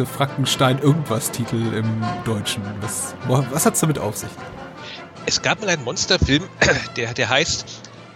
[0.00, 2.62] diese Frankenstein-Irgendwas-Titel im Deutschen.
[2.80, 4.30] Was, was hat es damit auf sich?
[5.26, 6.42] Es gab mal einen Monsterfilm,
[6.96, 7.66] der, der heißt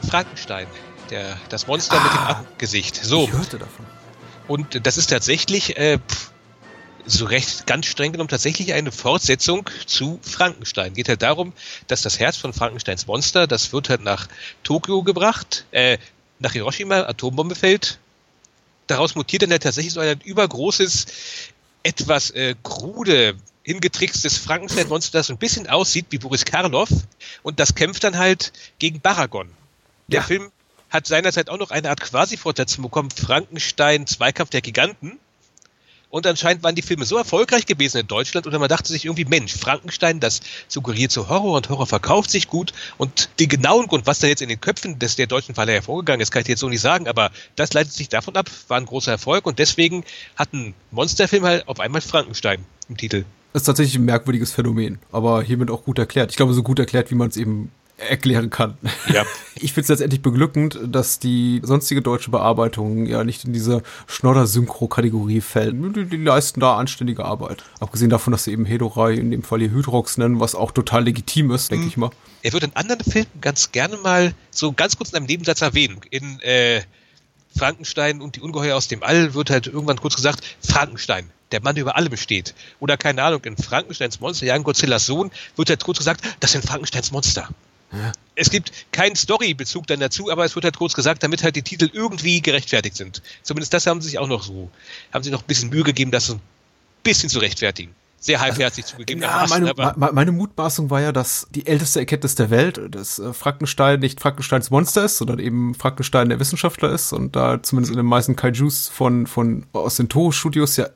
[0.09, 0.67] Frankenstein.
[1.11, 2.45] Der, das Monster ah, mit dem ah.
[2.57, 2.97] Gesicht.
[3.05, 3.25] So.
[3.25, 3.85] Ich hörte davon.
[4.49, 5.99] Und das ist tatsächlich, äh,
[7.05, 10.95] so recht ganz streng genommen, tatsächlich eine Fortsetzung zu Frankenstein.
[10.95, 11.53] Geht halt darum,
[11.87, 14.27] dass das Herz von Frankensteins Monster, das wird halt nach
[14.63, 15.99] Tokio gebracht, äh,
[16.39, 17.99] nach Hiroshima, Atombombe fällt.
[18.87, 21.07] Daraus mutiert dann halt tatsächlich so ein übergroßes,
[21.85, 26.91] etwas äh, krude, hingetrickstes Frankenstein-Monster, das so ein bisschen aussieht wie Boris Karloff.
[27.43, 29.49] Und das kämpft dann halt gegen Baragon.
[30.09, 30.27] Der ja.
[30.27, 30.51] Film
[30.91, 35.19] hat seinerzeit auch noch eine Art Quasi-Fortsetzung bekommen, Frankenstein, Zweikampf der Giganten.
[36.15, 39.25] Und anscheinend waren die Filme so erfolgreich gewesen in Deutschland oder man dachte sich irgendwie,
[39.25, 42.73] Mensch, Frankenstein, das suggeriert so Horror und Horror verkauft sich gut.
[42.99, 46.21] Und den genauen Grund, was da jetzt in den Köpfen des der deutschen Falle hervorgegangen
[46.21, 48.87] ist, kann ich jetzt so nicht sagen, aber das leitet sich davon ab, war ein
[48.87, 50.05] großer Erfolg und deswegen
[50.37, 53.25] hat ein Monsterfilm halt auf einmal Frankenstein im Titel.
[53.53, 56.31] Das ist tatsächlich ein merkwürdiges Phänomen, aber hiermit auch gut erklärt.
[56.31, 58.77] Ich glaube, so gut erklärt, wie man es eben erklären kann.
[59.13, 59.25] Ja.
[59.57, 65.41] Ich finde es letztendlich beglückend, dass die sonstige deutsche Bearbeitung ja nicht in diese Schnodder-Synchro-Kategorie
[65.41, 65.75] fällt.
[65.97, 67.63] Die, die, leisten da anständige Arbeit.
[67.79, 71.05] Abgesehen davon, dass sie eben Hedorei in dem Fall hier Hydrox nennen, was auch total
[71.05, 71.89] legitim ist, denke mhm.
[71.89, 72.11] ich mal.
[72.43, 76.01] Er wird in anderen Filmen ganz gerne mal so ganz kurz in einem Nebensatz erwähnen.
[76.11, 76.83] In äh,
[77.57, 81.77] Frankenstein und die Ungeheuer aus dem All wird halt irgendwann kurz gesagt, Frankenstein, der Mann
[81.77, 82.55] über allem steht.
[82.81, 86.65] Oder keine Ahnung, in Frankensteins Monster, Jan Godzillas Sohn, wird halt kurz gesagt, das sind
[86.67, 87.49] Frankensteins Monster.
[88.35, 91.63] Es gibt keinen Storybezug dann dazu, aber es wird halt kurz gesagt, damit halt die
[91.63, 93.23] Titel irgendwie gerechtfertigt sind.
[93.43, 94.71] Zumindest das haben sie sich auch noch so,
[95.13, 96.41] haben sie noch ein bisschen Mühe gegeben, das so ein
[97.03, 97.95] bisschen zu rechtfertigen.
[98.25, 99.21] Sehr halbherzig also, zugegeben.
[99.21, 104.01] Ja, meine, meine Mutmaßung war ja, dass die älteste Erkenntnis der Welt, dass äh, Frankenstein
[104.01, 108.07] nicht Frankensteins Monster ist, sondern eben Frankenstein der Wissenschaftler ist und da zumindest in den
[108.07, 110.89] meisten Kaijus von, von aus den Toho-Studios ja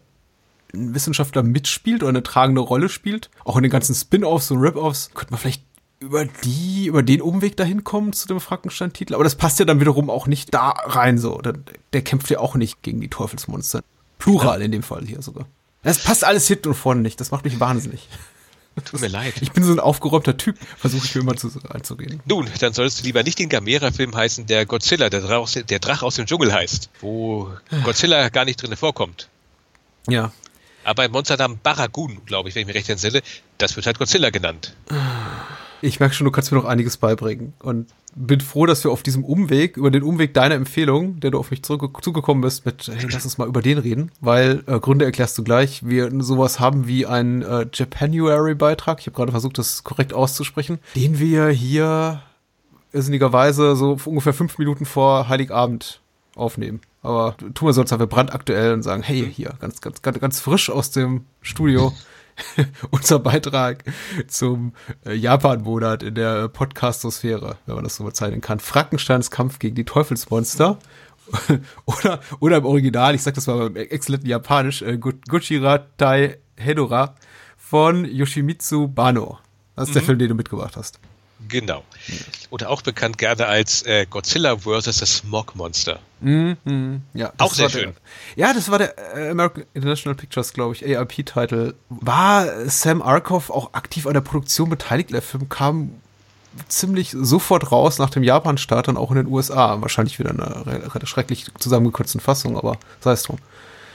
[0.72, 3.28] ein Wissenschaftler mitspielt oder eine tragende Rolle spielt.
[3.44, 5.62] Auch in den ganzen Spin-offs und Rip-offs könnte man vielleicht
[6.00, 9.14] über die, über den Umweg dahin kommen zu dem Frankenstein-Titel.
[9.14, 11.38] Aber das passt ja dann wiederum auch nicht da rein so.
[11.38, 11.54] Der,
[11.92, 13.82] der kämpft ja auch nicht gegen die Teufelsmonster.
[14.18, 15.46] Plural in dem Fall hier sogar.
[15.82, 17.20] Das passt alles hinten und vorne nicht.
[17.20, 18.08] Das macht mich wahnsinnig.
[18.84, 19.34] Tut mir leid.
[19.40, 22.20] Ich bin so ein aufgeräumter Typ, versuche ich mir immer zu, einzugehen.
[22.26, 26.02] Nun, dann solltest du lieber nicht den Gamera-Film heißen, der Godzilla, der Drach, der Drach
[26.02, 27.50] aus dem Dschungel heißt, wo
[27.82, 29.28] Godzilla gar nicht drin vorkommt.
[30.08, 30.32] Ja.
[30.84, 33.22] Aber im Monsternamen Baragun, glaube ich, wenn ich mich recht entsinne,
[33.58, 34.74] das wird halt Godzilla genannt.
[35.80, 37.52] Ich merke schon, du kannst mir noch einiges beibringen.
[37.60, 41.38] Und bin froh, dass wir auf diesem Umweg, über den Umweg deiner Empfehlung, der du
[41.38, 45.04] auf mich zugekommen bist, mit, hey, lass uns mal über den reden, weil äh, Gründe
[45.04, 45.86] erklärst du gleich.
[45.86, 51.18] Wir sowas haben wie einen äh, Japanuary-Beitrag, ich habe gerade versucht, das korrekt auszusprechen, den
[51.18, 52.22] wir hier
[52.92, 56.00] irrsinnigerweise so ungefähr fünf Minuten vor Heiligabend
[56.34, 56.80] aufnehmen.
[57.02, 60.70] Aber tun wir sonst einfach brandaktuell und sagen, hey, hier, ganz, ganz, ganz, ganz frisch
[60.70, 61.92] aus dem Studio.
[62.90, 63.84] unser Beitrag
[64.26, 64.72] zum
[65.04, 68.60] äh, Japan-Monat in der Podcastosphäre, wenn man das so bezeichnen kann.
[68.60, 70.78] Frankensteins Kampf gegen die Teufelsmonster.
[71.84, 77.14] oder, oder im Original, ich sag das mal im exzellenten Japanisch, äh, Guchira Tai Hedora
[77.56, 79.38] von Yoshimitsu Bano.
[79.76, 79.94] Das ist mhm.
[79.94, 80.98] der Film, den du mitgebracht hast.
[81.46, 81.84] Genau.
[82.50, 84.98] Oder auch bekannt gerne als äh, Godzilla vs.
[84.98, 86.00] the Smog Monster.
[86.20, 87.94] Mhm, ja, auch sehr schön.
[88.36, 91.74] Der, ja, das war der äh, American International Pictures, glaube ich, ARP-Titel.
[91.88, 95.12] War Sam Arkoff auch aktiv an der Produktion beteiligt?
[95.12, 95.92] Der Film kam
[96.66, 99.80] ziemlich sofort raus nach dem Japan-Start, dann auch in den USA.
[99.80, 103.38] Wahrscheinlich wieder eine relativ schrecklich zusammengekürzte Fassung, aber sei es drum.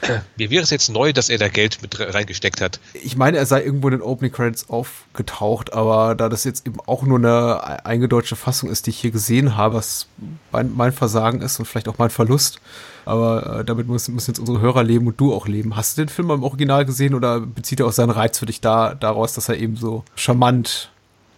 [0.37, 2.79] Mir wäre es jetzt neu, dass er da Geld mit reingesteckt hat.
[2.93, 6.79] Ich meine, er sei irgendwo in den Opening Credits aufgetaucht, aber da das jetzt eben
[6.85, 10.07] auch nur eine eingedeutschte Fassung ist, die ich hier gesehen habe, was
[10.51, 12.59] mein, mein Versagen ist und vielleicht auch mein Verlust.
[13.05, 15.75] Aber äh, damit müssen, müssen jetzt unsere Hörer leben und du auch leben.
[15.75, 18.61] Hast du den Film im Original gesehen oder bezieht er auch seinen Reiz für dich
[18.61, 20.89] da, daraus, dass er eben so charmant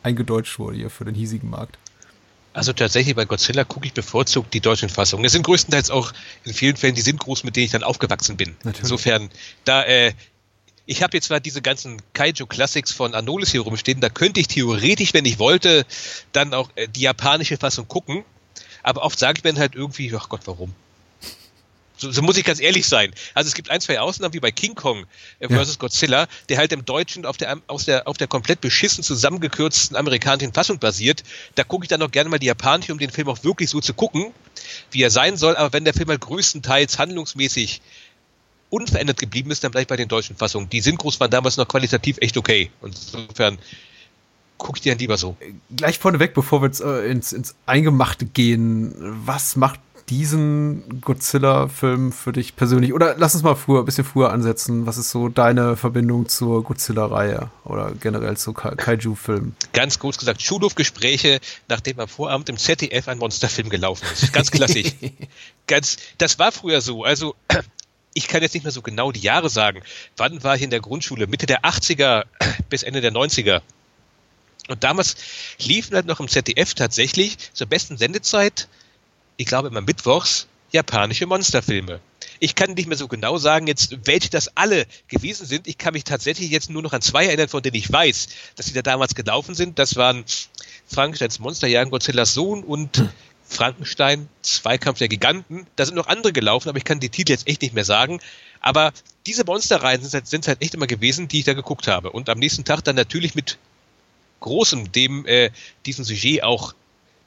[0.04, 1.78] eingedeutscht wurde hier für den hiesigen Markt?
[2.56, 5.26] Also tatsächlich bei Godzilla gucke ich bevorzugt die deutschen Fassungen.
[5.26, 6.14] Es sind größtenteils auch
[6.46, 8.56] in vielen Fällen die Synchros, mit denen ich dann aufgewachsen bin.
[8.64, 8.80] Natürlich.
[8.80, 9.30] Insofern,
[9.66, 10.14] da äh,
[10.86, 14.48] ich habe jetzt zwar diese ganzen Kaiju Classics von Anolis hier rumstehen, da könnte ich
[14.48, 15.86] theoretisch, wenn ich wollte,
[16.32, 18.24] dann auch äh, die japanische Fassung gucken.
[18.84, 20.74] Aber oft sage ich mir halt irgendwie, ach Gott, warum?
[21.98, 23.14] So, so, muss ich ganz ehrlich sein.
[23.34, 25.06] Also es gibt ein, zwei Ausnahmen, wie bei King Kong
[25.40, 25.80] äh, versus ja.
[25.80, 30.54] Godzilla, der halt im Deutschen auf der, aus der, auf der komplett beschissen zusammengekürzten amerikanischen
[30.54, 31.24] Fassung basiert.
[31.56, 33.80] Da gucke ich dann noch gerne mal die japanische, um den Film auch wirklich so
[33.80, 34.32] zu gucken,
[34.92, 35.56] wie er sein soll.
[35.56, 37.82] Aber wenn der Film halt größtenteils handlungsmäßig
[38.70, 40.70] unverändert geblieben ist, dann bleibe ich bei den deutschen Fassungen.
[40.70, 42.72] Die Synchros waren damals noch qualitativ echt okay.
[42.82, 43.58] Und insofern
[44.58, 45.38] gucke ich dir dann lieber so.
[45.76, 48.94] Gleich vorneweg, bevor wir jetzt äh, ins, ins Eingemachte gehen,
[49.26, 52.94] was macht diesen Godzilla-Film für dich persönlich?
[52.94, 54.86] Oder lass uns mal früher, ein bisschen früher ansetzen.
[54.86, 59.56] Was ist so deine Verbindung zur Godzilla-Reihe oder generell zu Kaiju-Filmen?
[59.74, 64.32] Ganz kurz gesagt, Schulhofgespräche, nachdem am Vorabend im ZDF ein Monsterfilm gelaufen ist.
[64.32, 64.94] Ganz klassisch.
[65.68, 67.04] Ganz, das war früher so.
[67.04, 67.36] Also,
[68.14, 69.82] ich kann jetzt nicht mehr so genau die Jahre sagen.
[70.18, 71.28] Wann war ich in der Grundschule?
[71.28, 72.26] Mitte der 80er
[72.70, 73.62] bis Ende der 90er.
[74.68, 75.16] Und damals
[75.60, 78.68] liefen halt noch im ZDF tatsächlich zur besten Sendezeit,
[79.38, 82.00] ich glaube immer mittwochs, japanische Monsterfilme.
[82.40, 85.68] Ich kann nicht mehr so genau sagen, jetzt welche das alle gewesen sind.
[85.68, 88.66] Ich kann mich tatsächlich jetzt nur noch an zwei erinnern, von denen ich weiß, dass
[88.66, 89.80] sie da damals gelaufen sind.
[89.80, 90.26] Das waren
[90.88, 93.10] Frankensteins Monsterjagen, Godzillas Sohn und hm.
[93.48, 95.68] Frankenstein, Zweikampf der Giganten.
[95.76, 98.20] Da sind noch andere gelaufen, aber ich kann die Titel jetzt echt nicht mehr sagen.
[98.60, 98.92] Aber
[99.28, 102.12] diese Monsterreihen sind halt, sind halt echt immer gewesen, die ich da geguckt habe.
[102.12, 103.58] Und am nächsten Tag dann natürlich mit
[104.40, 105.52] großem, dem äh,
[105.86, 106.74] diesem Sujet auch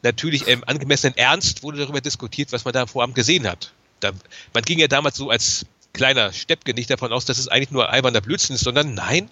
[0.02, 3.72] natürlich ähm, angemessenen Ernst wurde darüber diskutiert, was man da vor Abend gesehen hat.
[4.00, 4.12] Da,
[4.54, 7.90] man ging ja damals so als kleiner Steppke nicht davon aus, dass es eigentlich nur
[7.90, 9.30] alberner Blödsinn ist, sondern nein,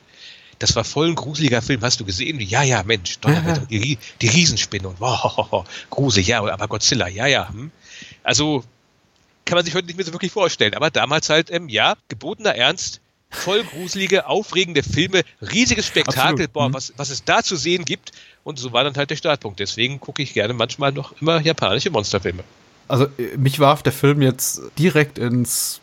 [0.58, 1.82] das war voll ein gruseliger Film.
[1.82, 2.40] Hast du gesehen?
[2.40, 7.48] Ja, ja, Mensch, Donnerwetter, die, die Riesenspinne und wow, gruselig, ja, aber Godzilla, ja, ja.
[7.48, 7.70] Hm.
[8.22, 8.64] Also
[9.44, 10.74] kann man sich heute nicht mehr so wirklich vorstellen.
[10.74, 13.00] Aber damals halt, ähm, ja, gebotener Ernst,
[13.30, 16.52] voll gruselige, aufregende Filme, riesiges Spektakel, Absolut.
[16.52, 16.74] boah, mhm.
[16.74, 18.12] was, was es da zu sehen gibt.
[18.44, 19.60] Und so war dann halt der Startpunkt.
[19.60, 22.44] Deswegen gucke ich gerne manchmal noch immer japanische Monsterfilme.
[22.88, 25.80] Also äh, mich warf der Film jetzt direkt ins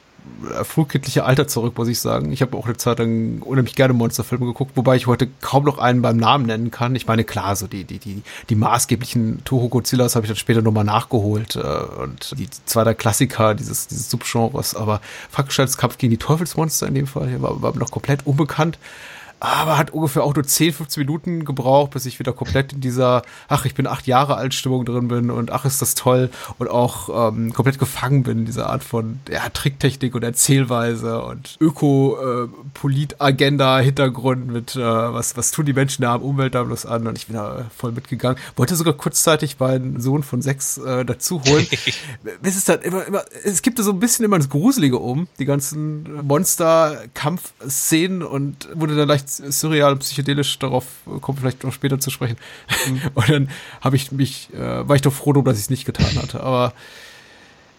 [0.64, 2.31] frühkindliche Alter zurück, muss ich sagen.
[2.31, 5.78] Ich habe auch eine Zeit lang unheimlich gerne Monsterfilme geguckt, wobei ich heute kaum noch
[5.78, 6.96] einen beim Namen nennen kann.
[6.96, 10.62] Ich meine, klar, so die, die, die, die maßgeblichen Toho Godzillas habe ich dann später
[10.62, 16.12] nochmal nachgeholt äh, und die zwei der Klassiker dieses, dieses Subgenres, aber Frankensteins Kampf gegen
[16.12, 18.78] die Teufelsmonster in dem Fall war, war noch komplett unbekannt
[19.44, 23.24] aber hat ungefähr auch nur 10, 15 Minuten gebraucht, bis ich wieder komplett in dieser,
[23.50, 26.30] ach, ich bin acht Jahre alt Stimmung drin bin und ach, ist das toll
[26.60, 31.57] und auch ähm, komplett gefangen bin in dieser Art von ja, Tricktechnik und Erzählweise und
[31.60, 36.86] Öko-Polit-Agenda, äh, Hintergrund mit, äh, was, was tun die Menschen da am Umwelt da bloß
[36.86, 38.42] an und ich bin da voll mitgegangen.
[38.56, 41.68] Wollte sogar kurzzeitig meinen Sohn von sechs äh, dazu holen.
[42.44, 46.25] es dann immer, immer, es gibt so ein bisschen immer das Gruselige um, die ganzen
[46.25, 50.85] Monster-Kampfszenen und wurde dann leicht surreal, psychedelisch, darauf
[51.21, 52.38] kommt vielleicht noch später zu sprechen.
[52.88, 53.01] Mhm.
[53.13, 53.50] Und dann
[53.81, 56.41] habe ich mich, äh, war ich doch froh, dass ich es nicht getan hatte.
[56.41, 56.74] Aber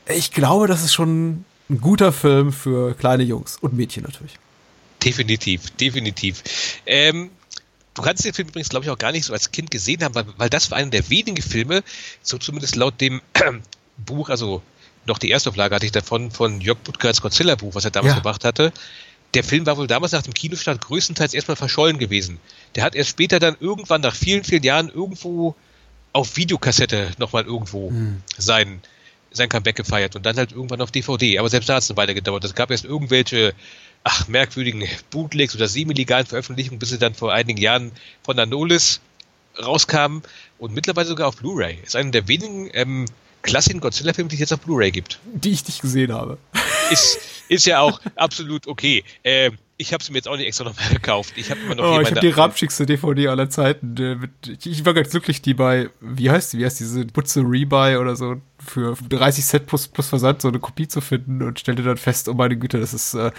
[0.09, 4.35] ich glaube, das ist schon ein guter Film für kleine Jungs und Mädchen natürlich.
[5.03, 6.43] Definitiv, definitiv.
[6.87, 7.31] Ähm,
[7.95, 10.15] du kannst den Film übrigens, glaube ich, auch gar nicht so als Kind gesehen haben,
[10.15, 11.83] weil, weil das war einer der wenigen Filme,
[12.23, 13.21] so zumindest laut dem
[13.97, 14.63] Buch, also
[15.07, 18.19] noch die Erstauflage hatte ich davon, von Jörg Butker als Godzilla-Buch, was er damals ja.
[18.19, 18.73] gebracht hatte
[19.35, 22.39] der Film war wohl damals nach dem Kinostart größtenteils erstmal verschollen gewesen.
[22.75, 25.55] Der hat erst später dann irgendwann nach vielen, vielen Jahren irgendwo
[26.13, 28.23] auf Videokassette nochmal irgendwo hm.
[28.39, 28.81] sein,
[29.33, 31.39] sein Comeback gefeiert und dann halt irgendwann auf DVD.
[31.39, 32.45] Aber selbst da hat es eine Weile gedauert.
[32.45, 33.55] Es gab erst irgendwelche,
[34.05, 37.91] ach, merkwürdigen Bootlegs oder semi-legalen Veröffentlichungen, bis sie dann vor einigen Jahren
[38.23, 39.01] von Anolis
[39.61, 40.23] rauskamen
[40.59, 41.79] und mittlerweile sogar auf Blu-ray.
[41.85, 43.07] Ist einer der wenigen ähm,
[43.43, 45.19] klassischen Godzilla-Filme, die es jetzt auf Blu-ray gibt.
[45.25, 46.39] Die ich nicht gesehen habe.
[46.95, 49.05] Ist, ist ja auch absolut okay.
[49.23, 51.35] Äh, ich habe sie mir jetzt auch nicht extra nochmal gekauft.
[51.37, 54.31] Ich habe immer noch oh, ich habe die ramschigste DVD aller Zeiten.
[54.65, 58.15] Ich war ganz glücklich, die bei, wie heißt die, wie heißt diese Butze Rebuy oder
[58.15, 61.97] so, für 30 Cent plus, plus Versand so eine Kopie zu finden und stellte dann
[61.97, 63.33] fest, oh meine Güte, das ist äh,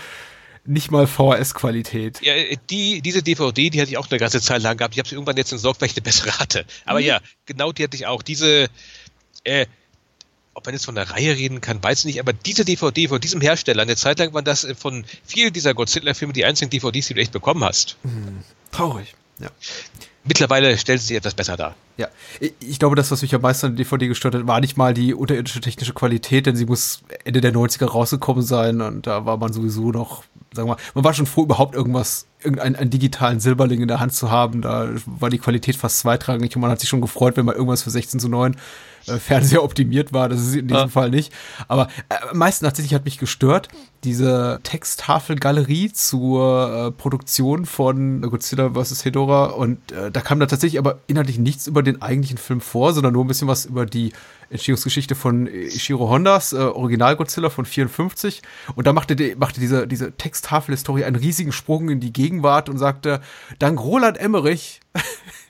[0.65, 2.21] nicht mal VHS-Qualität.
[2.21, 2.33] Ja,
[2.69, 4.95] die, diese DVD, die hatte ich auch eine ganze Zeit lang gehabt.
[4.95, 6.65] Ich habe sie irgendwann jetzt entsorgt, weil ich eine bessere hatte.
[6.85, 7.05] Aber mhm.
[7.05, 8.23] ja, genau die hatte ich auch.
[8.23, 8.67] Diese,
[9.43, 9.67] äh,
[10.55, 13.19] ob man jetzt von der Reihe reden kann, weiß ich nicht, aber diese DVD von
[13.21, 17.07] diesem Hersteller, eine Zeit lang waren das äh, von vielen dieser Godzilla-Filme die einzigen DVDs,
[17.07, 17.97] die du echt bekommen hast.
[18.03, 19.49] Hm, traurig, ja.
[20.23, 21.75] Mittlerweile stellt sie etwas besser dar.
[21.97, 22.07] Ja,
[22.39, 24.93] ich glaube, das, was mich am meisten an der DVD gestört hat, war nicht mal
[24.93, 29.37] die unterirdische technische Qualität, denn sie muss Ende der 90er rausgekommen sein und da war
[29.37, 33.39] man sowieso noch, sagen wir mal, man war schon froh, überhaupt irgendwas, irgendeinen einen digitalen
[33.39, 34.61] Silberling in der Hand zu haben.
[34.61, 37.83] Da war die Qualität fast zweitrangig und man hat sich schon gefreut, wenn man irgendwas
[37.83, 38.55] für 16 zu 9
[39.07, 40.29] äh, Fernseher optimiert war.
[40.29, 40.87] Das ist in diesem ja.
[40.87, 41.33] Fall nicht.
[41.67, 43.69] Aber äh, am meisten tatsächlich hat mich gestört,
[44.03, 49.05] diese Texttafelgalerie zur äh, Produktion von Godzilla vs.
[49.05, 49.45] Hedora.
[49.45, 53.13] Und äh, da kam da tatsächlich aber inhaltlich nichts über den eigentlichen Film vor, sondern
[53.13, 54.13] nur ein bisschen was über die
[54.49, 58.41] Entstehungsgeschichte von Ishiro Hondas, äh, Original Godzilla von 54.
[58.75, 62.77] Und da machte, die, machte diese, diese Texttafelhistorie einen riesigen Sprung in die Gegenwart und
[62.77, 63.21] sagte,
[63.59, 64.81] dank Roland Emmerich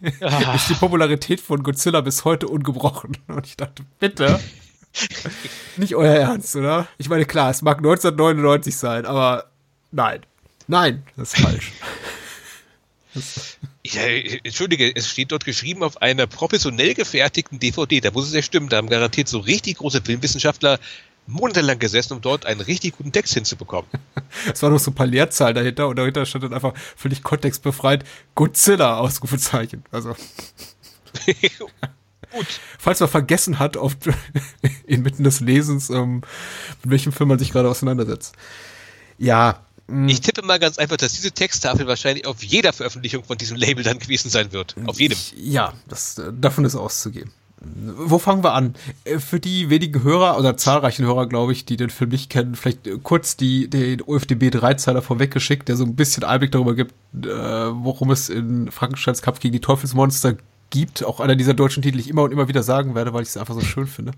[0.02, 3.18] ist die Popularität von Godzilla bis heute ungebrochen.
[3.28, 4.40] Und ich dachte, bitte.
[5.78, 6.88] Nicht euer Ernst, oder?
[6.98, 9.52] Ich meine, klar, es mag 1999 sein, aber
[9.92, 10.22] nein.
[10.68, 11.72] Nein, das ist falsch.
[13.14, 18.02] Das Ja, entschuldige, es steht dort geschrieben auf einer professionell gefertigten DVD.
[18.02, 18.68] Da muss es ja stimmen.
[18.68, 20.80] Da haben garantiert so richtig große Filmwissenschaftler
[21.28, 23.90] monatelang gesessen, um dort einen richtig guten Text hinzubekommen.
[24.52, 28.04] Es war noch so ein paar Leerzahlen dahinter und dahinter stand dann einfach völlig kontextbefreit
[28.36, 29.84] Godzilla, Ausrufezeichen.
[29.92, 30.14] Also.
[32.32, 32.48] Gut.
[32.78, 33.96] Falls man vergessen hat, auf,
[34.86, 36.22] inmitten des Lesens, ähm,
[36.84, 38.36] mit welchem Film man sich gerade auseinandersetzt.
[39.18, 39.62] Ja.
[39.88, 40.12] Mh.
[40.12, 43.84] Ich tippe mal ganz einfach, dass diese Texttafel wahrscheinlich auf jeder Veröffentlichung von diesem Label
[43.84, 44.76] dann gewesen sein wird.
[44.86, 45.18] Auf jedem.
[45.36, 47.32] Ja, das, davon ist auszugehen.
[47.98, 48.74] Wo fangen wir an?
[49.04, 52.56] Äh, für die wenigen Hörer oder zahlreichen Hörer, glaube ich, die den Film nicht kennen,
[52.56, 57.28] vielleicht kurz die, den OFDB Dreizeiler vorweggeschickt, der so ein bisschen Einblick darüber gibt, äh,
[57.28, 60.36] worum es in Frankensteins Kampf gegen die Teufelsmonster
[60.70, 61.04] gibt.
[61.04, 63.30] Auch einer dieser deutschen Titel, die ich immer und immer wieder sagen werde, weil ich
[63.30, 64.14] es einfach so schön finde.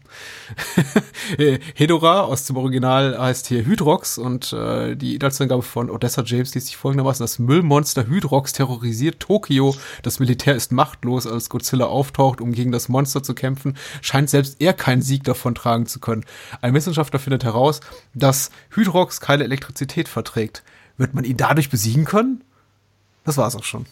[1.76, 6.68] Hedora aus dem Original heißt hier Hydrox und äh, die Inhaltsangabe von Odessa James liest
[6.68, 7.24] sich folgendermaßen.
[7.24, 9.76] Das Müllmonster Hydrox terrorisiert Tokio.
[10.02, 13.78] Das Militär ist machtlos, als Godzilla auftaucht, um gegen das Monster zu kämpfen.
[14.02, 16.26] Scheint selbst er keinen Sieg davon tragen zu können.
[16.62, 17.82] Ein Wissenschaftler findet heraus,
[18.14, 20.64] dass Hydrox keine Elektrizität verträgt.
[20.98, 22.44] Wird man ihn dadurch besiegen können?
[23.24, 23.86] Das war's auch schon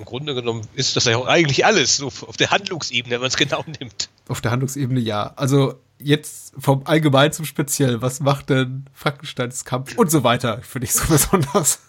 [0.00, 3.28] im Grunde genommen ist das ja auch eigentlich alles, so auf der Handlungsebene, wenn man
[3.28, 4.08] es genau nimmt.
[4.28, 5.34] Auf der Handlungsebene ja.
[5.36, 10.86] Also jetzt vom Allgemein zum Speziell, was macht denn Frankensteins Kampf und so weiter, finde
[10.86, 11.80] ich so besonders.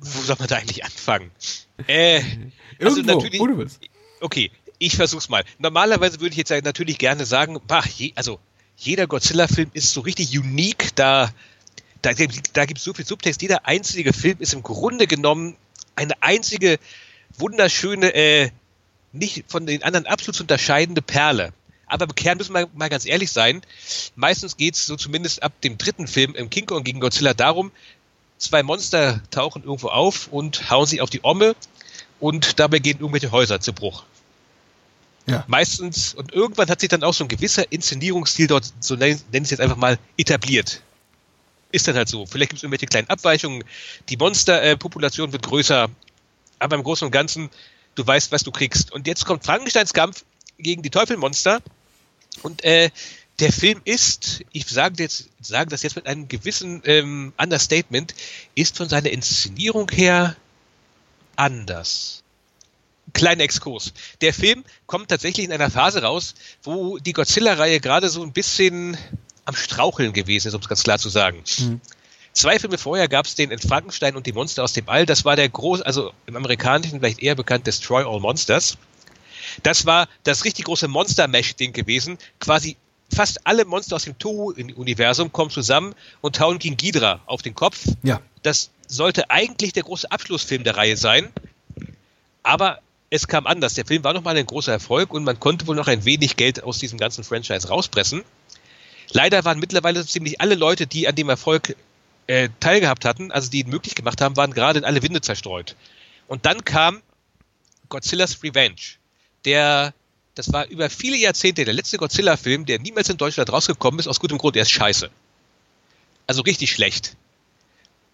[0.00, 1.32] Wo soll man da eigentlich anfangen?
[1.88, 2.22] Äh,
[2.80, 3.80] also Irgendwo, natürlich, wo du willst.
[4.20, 5.44] Okay, ich versuch's mal.
[5.58, 8.38] Normalerweise würde ich jetzt natürlich gerne sagen, bah, je, also
[8.76, 11.30] jeder Godzilla-Film ist so richtig unique, da,
[12.02, 12.12] da,
[12.52, 13.42] da gibt es so viel Subtext.
[13.42, 15.56] Jeder einzige Film ist im Grunde genommen
[15.98, 16.78] eine einzige
[17.36, 18.50] wunderschöne, äh,
[19.12, 21.52] nicht von den anderen absolut zu unterscheidende Perle.
[21.86, 23.62] Aber im Kern müssen wir mal ganz ehrlich sein.
[24.14, 27.72] Meistens geht es so zumindest ab dem dritten Film im King Kong gegen Godzilla darum,
[28.36, 31.56] zwei Monster tauchen irgendwo auf und hauen sich auf die Omme
[32.20, 34.04] und dabei gehen irgendwelche Häuser zu Bruch.
[35.26, 35.44] Ja.
[35.46, 39.42] Meistens, und irgendwann hat sich dann auch so ein gewisser Inszenierungsstil dort, so nenne ich
[39.42, 40.82] es jetzt einfach mal, etabliert
[41.70, 42.26] ist dann halt so.
[42.26, 43.64] Vielleicht gibt es irgendwelche kleinen Abweichungen.
[44.08, 45.88] Die Monsterpopulation wird größer,
[46.58, 47.50] aber im Großen und Ganzen,
[47.94, 48.92] du weißt, was du kriegst.
[48.92, 50.24] Und jetzt kommt Frankensteins Kampf
[50.58, 51.60] gegen die Teufelmonster.
[52.42, 52.90] Und äh,
[53.38, 58.14] der Film ist, ich sage, jetzt, sage das jetzt mit einem gewissen ähm, Understatement,
[58.54, 60.36] ist von seiner Inszenierung her
[61.36, 62.22] anders.
[63.12, 63.92] Kleiner Exkurs.
[64.20, 68.98] Der Film kommt tatsächlich in einer Phase raus, wo die Godzilla-Reihe gerade so ein bisschen
[69.48, 71.42] am Straucheln gewesen ist, um es ganz klar zu sagen.
[71.58, 71.80] Mhm.
[72.32, 75.06] Zwei Filme vorher gab es den in Frankenstein und die Monster aus dem All.
[75.06, 78.76] Das war der große, also im amerikanischen vielleicht eher bekannt Destroy All Monsters.
[79.62, 82.18] Das war das richtig große Monster-Mesh-Ding gewesen.
[82.38, 82.76] Quasi
[83.12, 87.86] fast alle Monster aus dem Toho-Universum kommen zusammen und hauen King Ghidra auf den Kopf.
[88.02, 88.20] Ja.
[88.42, 91.30] Das sollte eigentlich der große Abschlussfilm der Reihe sein.
[92.42, 93.72] Aber es kam anders.
[93.74, 96.62] Der Film war nochmal ein großer Erfolg und man konnte wohl noch ein wenig Geld
[96.62, 98.22] aus diesem ganzen Franchise rauspressen.
[99.10, 101.76] Leider waren mittlerweile ziemlich alle Leute, die an dem Erfolg
[102.26, 105.76] äh, teilgehabt hatten, also die ihn möglich gemacht haben, waren gerade in alle Winde zerstreut.
[106.26, 107.02] Und dann kam
[107.88, 108.98] Godzilla's Revenge,
[109.44, 109.94] der,
[110.34, 114.20] das war über viele Jahrzehnte der letzte Godzilla-Film, der niemals in Deutschland rausgekommen ist, aus
[114.20, 115.10] gutem Grund, er ist scheiße.
[116.26, 117.16] Also richtig schlecht.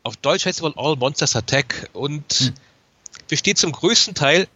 [0.05, 2.55] Auf Deutsch heißt es wohl All Monsters Attack und hm.
[3.27, 4.47] besteht zum größten Teil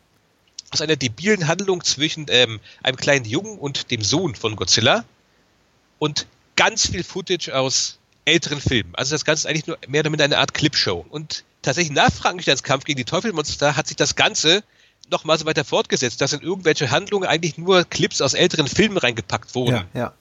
[0.71, 5.05] aus einer debilen Handlung zwischen ähm, einem kleinen Jungen und dem Sohn von Godzilla
[5.99, 6.27] und
[6.57, 8.95] ganz viel Footage aus älteren Filmen.
[8.95, 11.05] Also das Ganze ist eigentlich nur mehr oder minder eine Art Clipshow.
[11.09, 14.63] Und tatsächlich nach Frankensteins Kampf gegen die Teufelmonster hat sich das Ganze
[15.11, 18.99] noch mal so weiter fortgesetzt, dass in irgendwelche Handlungen eigentlich nur Clips aus älteren Filmen
[18.99, 19.87] reingepackt wurden.
[19.95, 20.13] Ja, ja.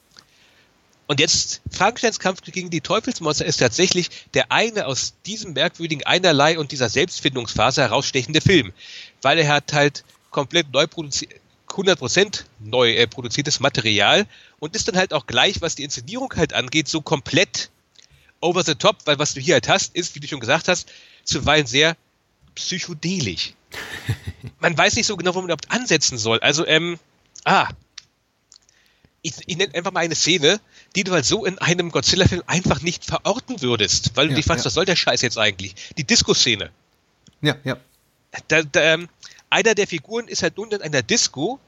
[1.08, 6.60] Und jetzt, Frankensteins Kampf gegen die Teufelsmonster ist tatsächlich der eine aus diesem merkwürdigen Einerlei
[6.60, 8.74] und dieser Selbstfindungsphase herausstechende Film.
[9.22, 11.32] Weil er hat halt komplett neu produziert,
[11.78, 14.26] 100% neu äh, produziertes Material
[14.60, 17.70] und ist dann halt auch gleich, was die Inszenierung halt angeht, so komplett
[18.42, 20.92] over the top, weil was du hier halt hast, ist, wie du schon gesagt hast,
[21.24, 21.96] zuweilen sehr
[22.56, 23.54] psychedelisch.
[24.60, 26.40] man weiß nicht so genau, wo man überhaupt ansetzen soll.
[26.40, 27.00] Also, ähm,
[27.46, 27.70] ah,
[29.22, 30.60] ich, ich nenne einfach mal eine Szene,
[30.96, 34.46] die du halt so in einem Godzilla-Film einfach nicht verorten würdest, weil du ja, dich
[34.46, 34.68] fragst, ja.
[34.68, 35.76] was soll der Scheiß jetzt eigentlich?
[35.98, 36.72] Die Disco-Szene.
[37.42, 37.78] Ja, ja.
[38.48, 39.10] Da, da, ähm,
[39.50, 41.60] einer der Figuren ist halt nun in einer Disco,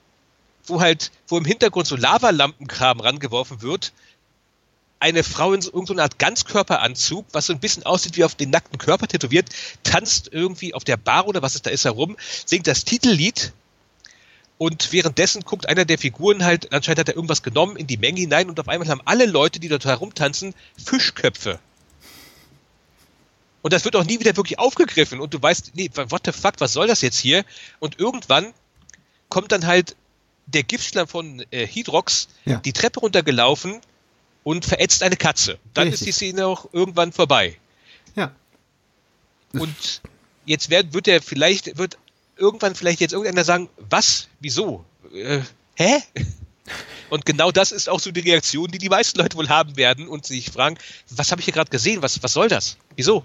[0.65, 3.93] wo halt, wo im Hintergrund so Lavalampenkram rangeworfen wird.
[5.01, 8.49] Eine Frau in so irgendeiner Art Ganzkörperanzug, was so ein bisschen aussieht wie auf den
[8.49, 9.49] nackten Körper tätowiert,
[9.83, 13.53] tanzt irgendwie auf der Bar oder was es da ist herum, singt das Titellied
[14.59, 18.19] und währenddessen guckt einer der Figuren halt, anscheinend hat er irgendwas genommen in die Menge
[18.19, 21.59] hinein und auf einmal haben alle Leute, die dort herumtanzen, Fischköpfe.
[23.61, 25.21] Und das wird auch nie wieder wirklich aufgegriffen.
[25.21, 27.45] Und du weißt, nee, what the fuck, was soll das jetzt hier?
[27.79, 28.53] Und irgendwann
[29.29, 29.95] kommt dann halt
[30.53, 32.57] der Giftschlamm von äh, Hydrox ja.
[32.57, 33.79] die Treppe runtergelaufen
[34.43, 35.59] und verätzt eine Katze.
[35.73, 36.07] Dann Richtig.
[36.07, 37.57] ist die Szene auch irgendwann vorbei.
[38.15, 38.31] Ja.
[39.53, 40.01] Und
[40.45, 41.97] jetzt wird, wird er vielleicht, wird
[42.37, 44.27] irgendwann vielleicht jetzt irgendeiner sagen, was?
[44.39, 44.85] Wieso?
[45.13, 45.41] Äh,
[45.75, 46.01] hä?
[47.09, 50.07] Und genau das ist auch so die Reaktion, die die meisten Leute wohl haben werden
[50.07, 50.77] und sich fragen,
[51.09, 52.03] was habe ich hier gerade gesehen?
[52.03, 52.77] Was, was soll das?
[52.95, 53.23] Wieso?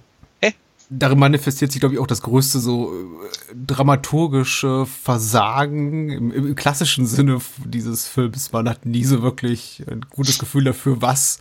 [0.91, 7.07] Darin manifestiert sich, glaube ich, auch das größte so äh, dramaturgische Versagen im, im, klassischen
[7.07, 8.53] Sinne dieses Films.
[8.53, 11.41] Man hat nie so wirklich ein gutes Gefühl dafür, was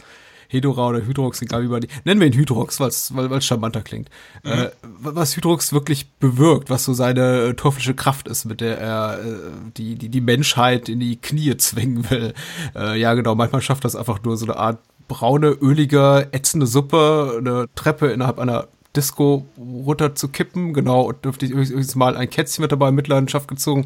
[0.54, 4.10] Hedora oder Hydrox, egal wie man die, nennen wir ihn Hydrox, weil es charmanter klingt.
[4.44, 4.52] Mhm.
[4.52, 4.70] Äh,
[5.00, 9.36] was Hydrox wirklich bewirkt, was so seine äh, teuflische Kraft ist, mit der er äh,
[9.76, 12.34] die, die, die Menschheit in die Knie zwingen will.
[12.76, 17.36] Äh, ja, genau, manchmal schafft das einfach nur so eine Art braune, ölige, ätzende Suppe,
[17.40, 22.62] eine Treppe innerhalb einer Disco runter zu kippen, genau, und dürfte ich mal ein Kätzchen
[22.62, 23.86] mit dabei in Mitleidenschaft gezogen.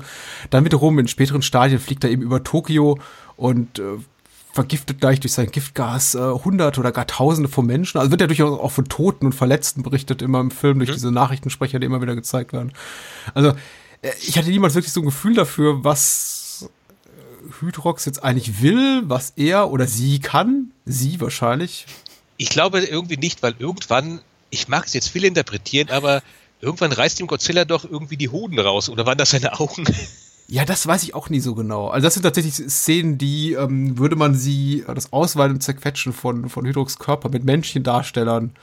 [0.49, 2.99] Dann wiederum in späteren Stadien fliegt er eben über Tokio
[3.37, 3.83] und äh,
[4.57, 7.99] vergiftet gleich durch sein Giftgas äh, hunderte oder gar tausende von Menschen.
[7.99, 10.93] Also wird ja durchaus auch von Toten und Verletzten berichtet, immer im Film, durch mhm.
[10.95, 12.73] diese Nachrichtensprecher, die immer wieder gezeigt werden.
[13.35, 13.49] Also,
[14.01, 16.69] äh, ich hatte niemals wirklich so ein Gefühl dafür, was
[17.05, 20.71] äh, Hydrox jetzt eigentlich will, was er oder sie kann.
[20.85, 21.85] Sie wahrscheinlich.
[22.37, 26.21] Ich glaube irgendwie nicht, weil irgendwann, ich mag es jetzt viel interpretieren, aber
[26.61, 28.89] irgendwann reißt ihm Godzilla doch irgendwie die Hoden raus.
[28.89, 29.85] Oder waren das seine Augen?
[30.49, 31.89] Ja, das weiß ich auch nie so genau.
[31.89, 36.47] Also das sind tatsächlich Szenen, die ähm, würde man sie, das Ausweiten und Zerquetschen von,
[36.47, 38.55] von Hydrox Körper mit Männchendarstellern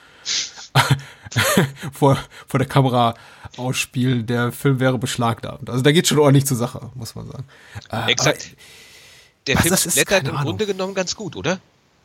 [1.93, 3.15] vor, vor der Kamera
[3.59, 4.27] ausspielen.
[4.27, 5.69] Der Film wäre beschlagnahmt.
[5.69, 7.45] Also da geht schon ordentlich zur Sache, muss man sagen.
[7.93, 8.57] Äh, Exakt.
[9.47, 11.61] Der Film blättert im Grunde genommen ganz gut, oder?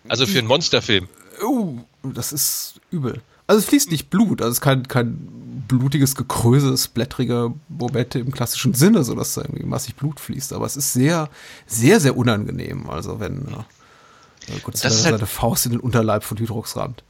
[0.10, 1.08] Also für einen Monsterfilm.
[1.42, 3.22] Oh, das ist übel.
[3.50, 5.28] Also es fließt nicht Blut, also es ist kein, kein
[5.68, 10.54] blutiges Gekröse, blättrige Momente im klassischen Sinne, so dass da irgendwie massig Blut fließt.
[10.54, 11.32] Aber es ist sehr,
[11.66, 12.88] sehr, sehr unangenehm.
[12.92, 17.02] Also wenn äh, Godzilla halt, seine Faust in den Unterleib von Hydrox rammt.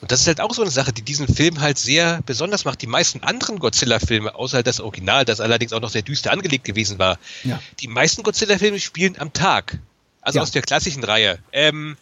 [0.00, 2.80] Und das ist halt auch so eine Sache, die diesen Film halt sehr besonders macht.
[2.80, 7.00] Die meisten anderen Godzilla-Filme, außer das Original, das allerdings auch noch sehr düster angelegt gewesen
[7.00, 7.60] war, ja.
[7.80, 9.80] die meisten Godzilla-Filme spielen am Tag.
[10.20, 10.42] Also ja.
[10.44, 11.40] aus der klassischen Reihe.
[11.50, 11.96] Ähm,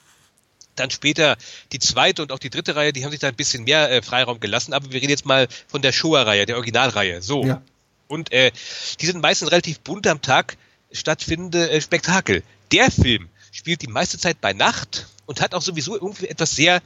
[0.76, 1.36] dann später
[1.72, 4.02] die zweite und auch die dritte Reihe, die haben sich da ein bisschen mehr äh,
[4.02, 7.22] Freiraum gelassen, aber wir reden jetzt mal von der Showa-Reihe, der Originalreihe.
[7.22, 7.44] So.
[7.44, 7.62] Ja.
[8.08, 8.52] Und äh,
[9.00, 10.56] die sind meistens relativ bunt am Tag
[10.92, 12.42] stattfindende äh, Spektakel.
[12.72, 16.82] Der Film spielt die meiste Zeit bei Nacht und hat auch sowieso irgendwie etwas sehr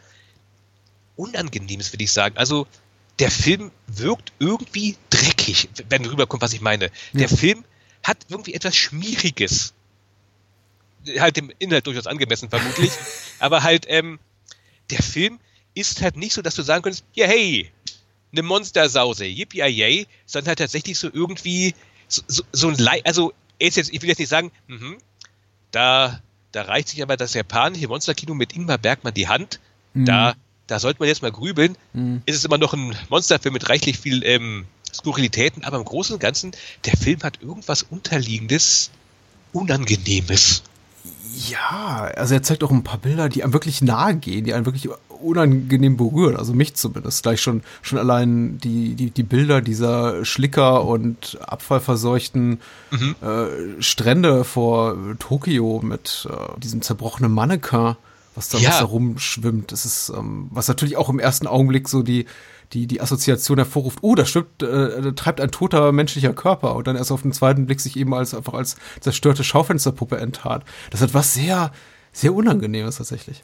[1.17, 2.37] Unangenehmes, würde ich sagen.
[2.37, 2.67] Also
[3.19, 6.87] der Film wirkt irgendwie dreckig, wenn rüberkommt, was ich meine.
[6.87, 6.91] Ja.
[7.21, 7.65] Der Film
[8.05, 9.73] hat irgendwie etwas Schmieriges
[11.19, 12.91] halt dem Inhalt durchaus angemessen vermutlich,
[13.39, 14.19] aber halt, ähm,
[14.91, 15.39] der Film
[15.75, 17.71] ist halt nicht so, dass du sagen könntest, ja hey,
[18.33, 21.75] eine Monstersause, yippie yay, sondern halt tatsächlich so irgendwie
[22.09, 24.97] so, so, so ein Le also jetzt, ich will jetzt nicht sagen, mh,
[25.71, 26.21] da,
[26.53, 29.61] da reicht sich aber das japanische Monsterkino mit Ingmar Bergmann die Hand,
[29.95, 30.05] mhm.
[30.05, 30.35] da,
[30.67, 32.23] da sollte man jetzt mal grübeln, mhm.
[32.27, 36.21] ist es immer noch ein Monsterfilm mit reichlich viel ähm, Skurrilitäten, aber im Großen und
[36.21, 36.53] Ganzen,
[36.85, 38.91] der Film hat irgendwas Unterliegendes,
[39.53, 40.63] Unangenehmes.
[41.47, 44.67] Ja, also er zeigt auch ein paar Bilder, die einem wirklich nahe gehen, die einen
[44.67, 46.37] wirklich unangenehm berühren.
[46.37, 47.23] Also mich zumindest.
[47.23, 53.17] Gleich schon, schon allein die, die, die Bilder dieser Schlicker und abfallverseuchten mhm.
[53.21, 57.97] äh, Strände vor Tokio mit äh, diesem zerbrochenen Mannequin,
[58.35, 58.71] was da, ja.
[58.71, 59.71] was da rumschwimmt.
[59.71, 62.27] Das ist, ähm, was natürlich auch im ersten Augenblick so die,
[62.73, 66.97] die, die Assoziation hervorruft, oh, da stimmt, äh, treibt ein toter menschlicher Körper und dann
[66.97, 70.65] erst auf den zweiten Blick sich eben als einfach als zerstörte Schaufensterpuppe enttarnt.
[70.91, 71.73] Das hat was sehr,
[72.13, 73.43] sehr Unangenehmes tatsächlich.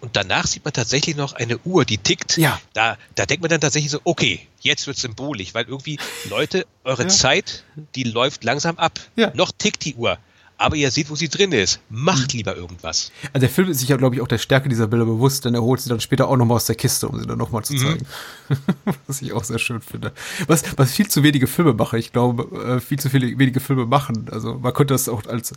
[0.00, 2.36] Und danach sieht man tatsächlich noch eine Uhr, die tickt.
[2.36, 2.60] Ja.
[2.72, 7.04] Da, da denkt man dann tatsächlich so, okay, jetzt wird symbolisch, weil irgendwie, Leute, eure
[7.04, 7.08] ja.
[7.08, 7.62] Zeit,
[7.94, 8.98] die läuft langsam ab.
[9.14, 9.30] Ja.
[9.34, 10.18] Noch tickt die Uhr
[10.62, 11.80] aber ihr seht, wo sie drin ist.
[11.90, 12.38] Macht mhm.
[12.38, 13.10] lieber irgendwas.
[13.32, 15.54] Also der Film ist sich ja, glaube ich, auch der Stärke dieser Bilder bewusst, denn
[15.54, 17.74] er holt sie dann später auch nochmal aus der Kiste, um sie dann nochmal zu
[17.74, 17.78] mhm.
[17.78, 18.06] zeigen.
[18.48, 18.56] Mhm.
[19.06, 20.12] was ich auch sehr schön finde.
[20.46, 21.98] Was, was viel zu wenige Filme machen.
[21.98, 24.28] Ich glaube, äh, viel zu viele wenige Filme machen.
[24.30, 25.52] Also man könnte das auch als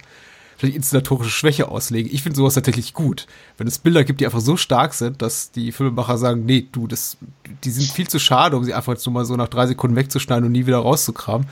[0.58, 2.12] vielleicht inszenatorische Schwäche auslegen.
[2.14, 3.28] Ich finde sowas tatsächlich gut.
[3.58, 6.88] Wenn es Bilder gibt, die einfach so stark sind, dass die Filmemacher sagen, nee, du,
[6.88, 7.18] das,
[7.64, 9.96] die sind viel zu schade, um sie einfach jetzt nur mal so nach drei Sekunden
[9.96, 11.48] wegzuschneiden und nie wieder rauszukramen.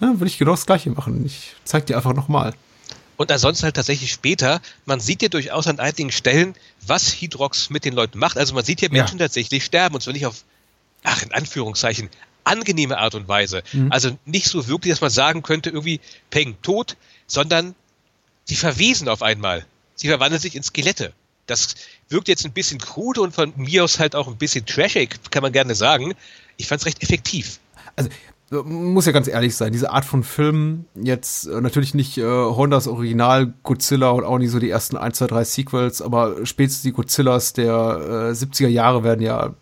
[0.00, 1.24] Ja, würde ich genau das gleiche machen.
[1.24, 2.54] Ich zeig dir einfach nochmal.
[3.16, 6.54] Und ansonsten halt tatsächlich später, man sieht ja durchaus an einigen Stellen,
[6.86, 8.36] was Hydrox mit den Leuten macht.
[8.36, 9.26] Also man sieht hier Menschen ja.
[9.26, 10.44] tatsächlich sterben und zwar nicht auf,
[11.04, 12.10] ach, in Anführungszeichen,
[12.44, 13.62] angenehme Art und Weise.
[13.72, 13.90] Mhm.
[13.90, 16.00] Also nicht so wirklich, dass man sagen könnte, irgendwie
[16.30, 16.96] Peng tot,
[17.26, 17.74] sondern
[18.44, 19.64] sie verwesen auf einmal.
[19.94, 21.12] Sie verwandeln sich in Skelette.
[21.46, 21.74] Das
[22.08, 25.42] wirkt jetzt ein bisschen krude und von mir aus halt auch ein bisschen trashig, kann
[25.42, 26.14] man gerne sagen.
[26.56, 27.58] Ich fand es recht effektiv.
[27.96, 28.10] Also
[28.62, 32.86] muss ja ganz ehrlich sein, diese Art von Film, jetzt äh, natürlich nicht äh, Hondas
[32.86, 36.92] Original Godzilla und auch nicht so die ersten 1, 2, 3 Sequels, aber spätestens die
[36.92, 39.54] Godzillas der äh, 70er Jahre werden ja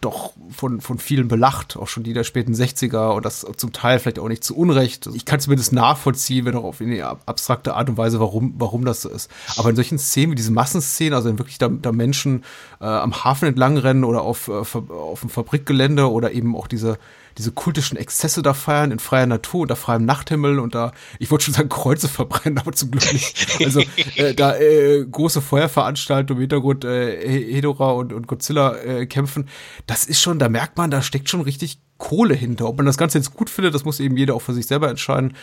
[0.00, 3.98] doch von, von vielen belacht, auch schon die der späten 60er und das zum Teil
[3.98, 5.08] vielleicht auch nicht zu Unrecht.
[5.14, 9.02] Ich kann zumindest nachvollziehen, wenn auch auf eine abstrakte Art und Weise, warum, warum das
[9.02, 9.30] so ist.
[9.56, 12.44] Aber in solchen Szenen wie diese Massenszenen, also wenn wirklich da, da Menschen
[12.80, 16.98] äh, am Hafen entlang rennen oder auf, äh, auf dem Fabrikgelände oder eben auch diese
[17.38, 21.46] diese kultischen Exzesse da feiern in freier Natur, unter freiem Nachthimmel und da, ich wollte
[21.46, 23.58] schon sagen, Kreuze verbrennen, aber zum Glück nicht.
[23.64, 23.82] Also
[24.16, 29.48] äh, da äh, große Feuerveranstaltungen im Hintergrund, äh, Hedora und, und Godzilla äh, kämpfen,
[29.86, 32.68] das ist schon, da merkt man, da steckt schon richtig Kohle hinter.
[32.68, 34.88] Ob man das Ganze jetzt gut findet, das muss eben jeder auch für sich selber
[34.88, 35.34] entscheiden.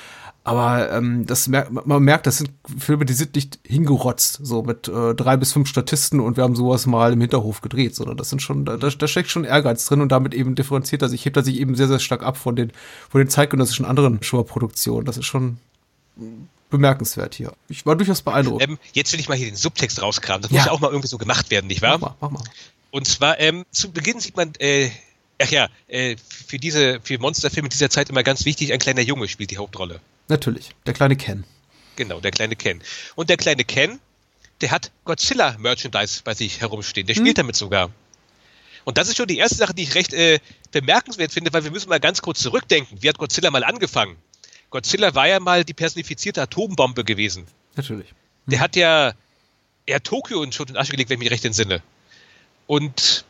[0.45, 4.87] Aber ähm, das merkt, man merkt, das sind Filme, die sind nicht hingerotzt, so mit
[4.87, 8.29] äh, drei bis fünf Statisten und wir haben sowas mal im Hinterhof gedreht, sondern das
[8.29, 11.35] sind schon, da, da steckt schon Ehrgeiz drin und damit eben differenziert er sich, hebt
[11.35, 12.71] er sich eben sehr, sehr stark ab von den,
[13.09, 15.07] von den zeitgenössischen anderen Show-Produktionen.
[15.07, 15.57] Das ist schon
[16.69, 17.51] bemerkenswert hier.
[17.67, 18.61] Ich war durchaus beeindruckt.
[18.61, 20.43] Ähm, jetzt will ich mal hier den Subtext rauskramen.
[20.43, 20.57] Das ja.
[20.57, 21.97] muss ja auch mal irgendwie so gemacht werden, nicht wahr?
[21.97, 22.43] Mach mal, mach mal.
[22.91, 24.91] Und zwar, ähm, zu Beginn sieht man äh,
[25.41, 29.27] Ach ja, äh, für diese, für Monsterfilme dieser Zeit immer ganz wichtig, ein kleiner Junge
[29.27, 29.99] spielt die Hauptrolle.
[30.27, 31.43] Natürlich, der kleine Ken.
[31.95, 32.81] Genau, der kleine Ken.
[33.15, 33.99] Und der kleine Ken,
[34.61, 37.07] der hat Godzilla-Merchandise bei sich herumstehen.
[37.07, 37.23] Der hm.
[37.23, 37.91] spielt damit sogar.
[38.83, 40.39] Und das ist schon die erste Sache, die ich recht äh,
[40.71, 43.01] bemerkenswert finde, weil wir müssen mal ganz kurz zurückdenken.
[43.01, 44.15] Wie hat Godzilla mal angefangen?
[44.69, 47.47] Godzilla war ja mal die personifizierte Atombombe gewesen.
[47.75, 48.09] Natürlich.
[48.09, 48.15] Hm.
[48.47, 49.13] Der hat ja
[49.85, 51.81] er Tokio in Schutt und Asche gelegt, wenn ich mich recht entsinne.
[52.67, 53.25] Und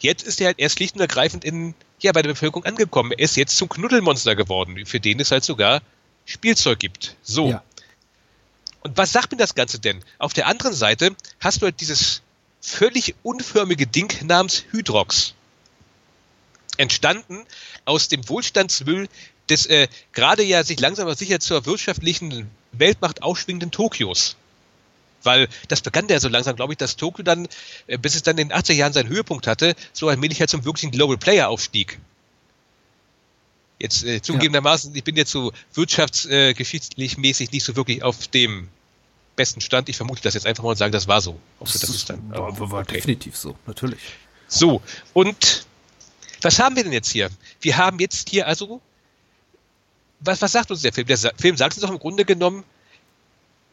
[0.00, 3.12] Jetzt ist er halt erst schlicht und ergreifend in, ja, bei der Bevölkerung angekommen.
[3.12, 5.82] Er ist jetzt zum Knuddelmonster geworden, für den es halt sogar
[6.28, 7.16] Spielzeug gibt.
[7.22, 7.50] So.
[7.50, 7.62] Ja.
[8.82, 10.04] Und was sagt mir das Ganze denn?
[10.18, 12.20] Auf der anderen Seite hast du halt dieses
[12.60, 15.34] völlig unförmige Ding namens Hydrox.
[16.76, 17.44] Entstanden
[17.86, 19.08] aus dem Wohlstandsmüll
[19.48, 24.36] des äh, gerade ja sich langsam aber sicher zur wirtschaftlichen Weltmacht aufschwingenden Tokios.
[25.22, 27.48] Weil das begann ja so langsam, glaube ich, dass Tokio dann,
[27.86, 30.66] äh, bis es dann in den 80er Jahren seinen Höhepunkt hatte, so allmählich halt zum
[30.66, 31.98] wirklichen Global Player aufstieg.
[33.78, 38.68] Jetzt äh, zugegebenermaßen, ich bin jetzt so wirtschaftsgeschichtlich äh, mäßig nicht so wirklich auf dem
[39.36, 39.88] besten Stand.
[39.88, 41.38] Ich vermute das jetzt einfach mal und sage, das war so.
[41.60, 42.94] Das, das ist dann, war, war okay.
[42.94, 44.00] definitiv so, natürlich.
[44.48, 45.66] So, und
[46.42, 47.30] was haben wir denn jetzt hier?
[47.60, 48.80] Wir haben jetzt hier also,
[50.20, 51.06] was, was sagt uns der Film?
[51.06, 52.64] Der Film sagt uns doch im Grunde genommen,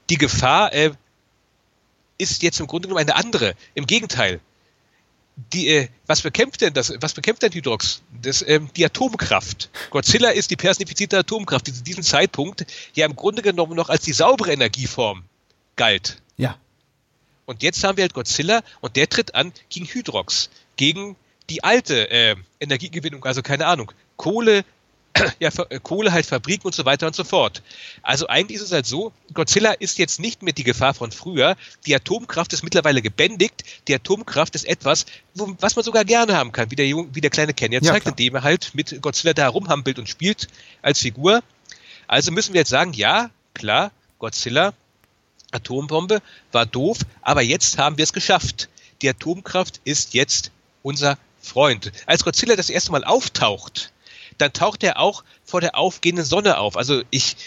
[0.10, 0.92] die Gefahr, äh,
[2.18, 3.56] ist jetzt im Grunde genommen eine andere.
[3.74, 4.40] Im Gegenteil.
[5.36, 6.94] Die, äh, was bekämpft denn das?
[7.02, 8.04] Was bekämpft denn Hydrox?
[8.22, 9.70] Das, ähm, die Atomkraft.
[9.90, 14.04] Godzilla ist die personifizierte Atomkraft, die zu diesem Zeitpunkt ja im Grunde genommen noch als
[14.04, 15.26] die saubere Energieform
[15.76, 16.22] galt.
[16.38, 16.58] Ja.
[17.46, 21.16] Und jetzt haben wir halt Godzilla und der tritt an gegen Hydrox, gegen
[21.50, 24.64] die alte äh, Energiegewinnung, also keine Ahnung, Kohle,
[25.40, 27.62] ja, äh, Kohle halt Fabriken und so weiter und so fort.
[28.02, 31.56] Also eigentlich ist es halt so, Godzilla ist jetzt nicht mehr die Gefahr von früher.
[31.86, 33.64] Die Atomkraft ist mittlerweile gebändigt.
[33.88, 37.30] Die Atomkraft ist etwas, was man sogar gerne haben kann, wie der, Junge, wie der
[37.30, 40.48] kleine Ken jetzt ja, zeigt, indem er halt mit Godzilla da rumhampelt und spielt
[40.82, 41.42] als Figur.
[42.08, 44.74] Also müssen wir jetzt sagen, ja, klar, Godzilla,
[45.52, 48.70] Atombombe, war doof, aber jetzt haben wir es geschafft.
[49.02, 50.52] Die Atomkraft ist jetzt
[50.84, 51.92] unser Freund.
[52.06, 53.92] Als Godzilla das erste Mal auftaucht,
[54.38, 56.78] dann taucht er auch vor der aufgehenden Sonne auf.
[56.78, 57.38] Also ich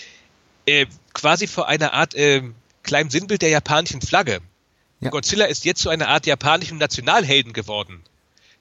[0.66, 2.42] äh, quasi vor einer Art äh,
[2.83, 4.40] kleinem Sinnbild der japanischen Flagge.
[5.01, 5.11] Ja.
[5.11, 8.03] Godzilla ist jetzt zu einer Art japanischen Nationalhelden geworden.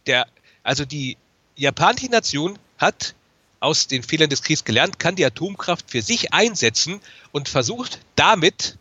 [0.06, 0.28] Der,
[0.64, 1.18] also die
[1.56, 3.16] japanische Nation hat
[3.60, 8.78] aus den Fehlern des Kriegs gelernt, kann die Atomkraft für sich einsetzen und versucht damit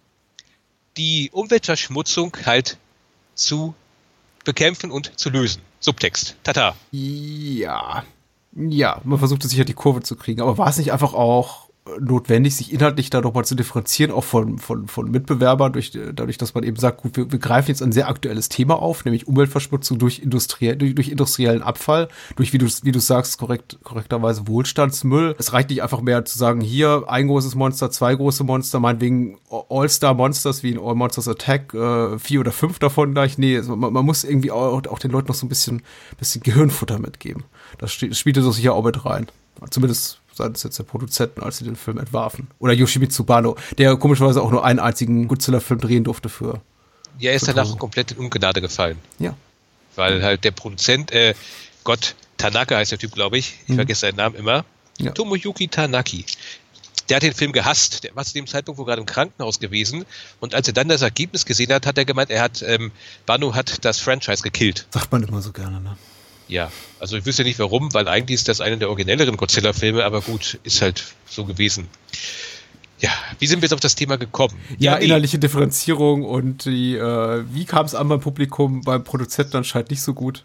[0.96, 2.76] die Umweltverschmutzung halt
[3.34, 3.74] zu
[4.44, 5.62] bekämpfen und zu lösen.
[5.80, 6.36] Subtext.
[6.42, 6.76] Tata.
[6.90, 8.04] Ja,
[8.56, 10.40] ja, man versuchte sicher die Kurve zu kriegen.
[10.40, 11.65] Aber war es nicht einfach auch
[12.00, 16.54] notwendig, sich inhaltlich da nochmal zu differenzieren, auch von, von, von Mitbewerbern, durch, dadurch, dass
[16.54, 19.98] man eben sagt, gut, wir, wir greifen jetzt ein sehr aktuelles Thema auf, nämlich Umweltverschmutzung
[19.98, 25.34] durch, industriell, durch, durch industriellen Abfall, durch, wie du, wie du sagst, korrekt, korrekterweise Wohlstandsmüll.
[25.38, 29.38] Es reicht nicht einfach mehr zu sagen, hier ein großes Monster, zwei große Monster, meinetwegen
[29.50, 33.38] All-Star-Monsters wie in All Monsters Attack, äh, vier oder fünf davon gleich.
[33.38, 35.82] Nee, man, man muss irgendwie auch, auch den Leuten noch so ein bisschen,
[36.18, 37.44] bisschen Gehirnfutter mitgeben.
[37.78, 39.26] Das, das spielte so sicher auch mit rein.
[39.70, 42.48] Zumindest seitens jetzt der Produzenten, als sie den Film entwarfen.
[42.58, 46.60] Oder Yoshimitsu Bano, der komischerweise auch nur einen einzigen Godzilla-Film drehen durfte für.
[47.18, 48.98] Ja, er ist danach komplett in Ungnade gefallen.
[49.18, 49.34] Ja.
[49.94, 51.34] Weil halt der Produzent, äh,
[51.84, 53.74] Gott, Tanaka heißt der Typ, glaube ich, ich mhm.
[53.76, 54.64] vergesse seinen Namen immer.
[54.98, 55.12] Ja.
[55.12, 56.24] Tomoyuki Tanaki.
[57.08, 58.04] der hat den Film gehasst.
[58.04, 60.04] Der war zu dem Zeitpunkt wohl gerade im Krankenhaus gewesen.
[60.40, 62.92] Und als er dann das Ergebnis gesehen hat, hat er gemeint, er hat, ähm,
[63.24, 64.86] Banu hat das Franchise gekillt.
[64.90, 65.96] Sagt man immer so gerne, ne?
[66.48, 70.20] Ja, also ich wüsste nicht warum, weil eigentlich ist das einer der originelleren Godzilla-Filme, aber
[70.20, 71.88] gut, ist halt so gewesen.
[72.98, 74.54] Ja, wie sind wir jetzt auf das Thema gekommen?
[74.78, 79.58] Ja, ja innerliche Differenzierung und die, äh, wie kam es an beim Publikum, beim Produzenten
[79.58, 80.44] anscheinend nicht so gut.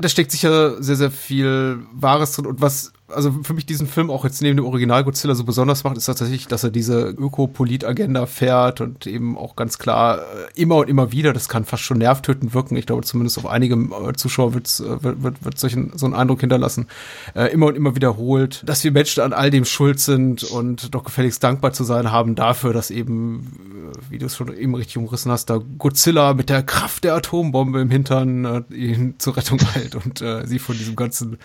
[0.00, 4.10] Da steckt sicher sehr, sehr viel Wahres drin und was also für mich diesen Film
[4.10, 8.26] auch jetzt neben dem Original Godzilla so besonders macht, ist tatsächlich, dass er diese Ökopolit-Agenda
[8.26, 10.22] fährt und eben auch ganz klar äh,
[10.60, 12.76] immer und immer wieder, das kann fast schon nervtötend wirken.
[12.76, 16.14] Ich glaube, zumindest auf einige äh, Zuschauer wird's, äh, wird, wird, wird solchen, so einen
[16.14, 16.86] Eindruck hinterlassen.
[17.34, 21.04] Äh, immer und immer wiederholt, dass wir Menschen an all dem schuld sind und doch
[21.04, 25.32] gefälligst dankbar zu sein haben dafür, dass eben, wie du es schon eben richtig umrissen
[25.32, 29.94] hast, da Godzilla mit der Kraft der Atombombe im Hintern äh, ihn zur Rettung heilt
[29.94, 31.38] und äh, sie von diesem ganzen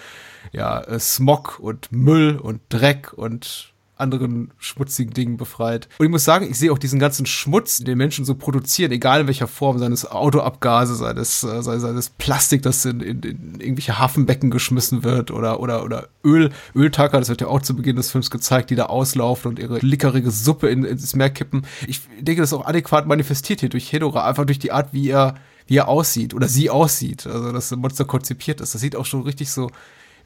[0.53, 5.87] ja, äh, Smog und Müll und Dreck und anderen schmutzigen Dingen befreit.
[5.97, 9.21] Und ich muss sagen, ich sehe auch diesen ganzen Schmutz, den Menschen so produzieren, egal
[9.21, 14.51] in welcher Form, seines Autoabgase, seines, äh, seines Plastik, das in, in, in irgendwelche Hafenbecken
[14.51, 18.31] geschmissen wird oder, oder, oder Öl, Öltacker, das wird ja auch zu Beginn des Films
[18.31, 21.65] gezeigt, die da auslaufen und ihre lickerige Suppe in, ins Meer kippen.
[21.87, 25.09] Ich denke, das ist auch adäquat manifestiert hier durch Hedora, einfach durch die Art, wie
[25.09, 25.35] er,
[25.67, 27.27] wie er aussieht oder sie aussieht.
[27.27, 28.73] Also, dass das Monster konzipiert ist.
[28.73, 29.69] Das sieht auch schon richtig so,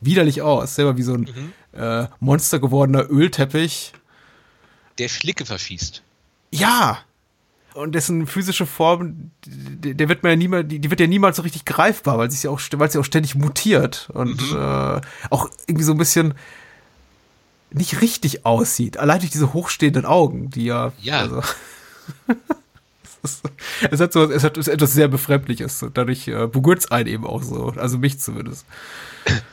[0.01, 0.75] widerlich aus.
[0.75, 1.79] Selber wie so ein mhm.
[1.79, 3.93] äh, Monster gewordener Ölteppich.
[4.97, 6.01] Der Schlicke verschießt.
[6.51, 6.99] Ja.
[7.73, 11.63] Und dessen physische Form, der wird man ja niemals, die, wird ja niemals so richtig
[11.65, 14.57] greifbar, weil sie ja auch, weil sie auch ständig mutiert und mhm.
[14.57, 16.33] äh, auch irgendwie so ein bisschen
[17.69, 18.97] nicht richtig aussieht.
[18.97, 20.91] Allein durch diese hochstehenden Augen, die ja.
[21.01, 21.19] Ja.
[21.19, 21.41] Also,
[23.91, 25.86] es hat so, es hat etwas sehr Befremdliches.
[25.93, 27.73] Dadurch äh, berührt es einen eben auch so.
[27.75, 28.65] Also mich zumindest.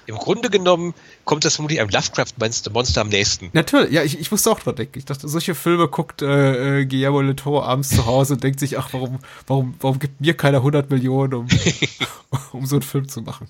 [0.06, 3.50] Im Grunde genommen kommt das vermutlich einem Lovecraft-Monster am nächsten.
[3.52, 4.98] Natürlich, ja, ich, ich musste auch dran denken.
[4.98, 8.60] Ich dachte, solche Filme guckt äh, äh, Guillermo del Toro abends zu Hause und denkt
[8.60, 11.48] sich, ach, warum, warum, warum gibt mir keiner 100 Millionen, um,
[12.52, 13.48] um so einen Film zu machen?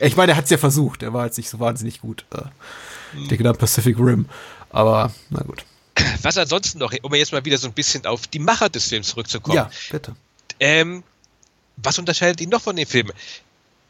[0.00, 1.02] Ich meine, er hat es ja versucht.
[1.02, 2.24] Er war jetzt nicht so wahnsinnig gut.
[2.32, 2.42] Äh,
[3.20, 4.26] ich denke an Pacific Rim.
[4.70, 5.64] Aber, na gut.
[6.22, 9.08] Was ansonsten noch, um jetzt mal wieder so ein bisschen auf die Macher des Films
[9.08, 9.56] zurückzukommen.
[9.56, 10.16] Ja, bitte.
[10.60, 11.02] Ähm,
[11.76, 13.12] was unterscheidet ihn noch von den Filmen?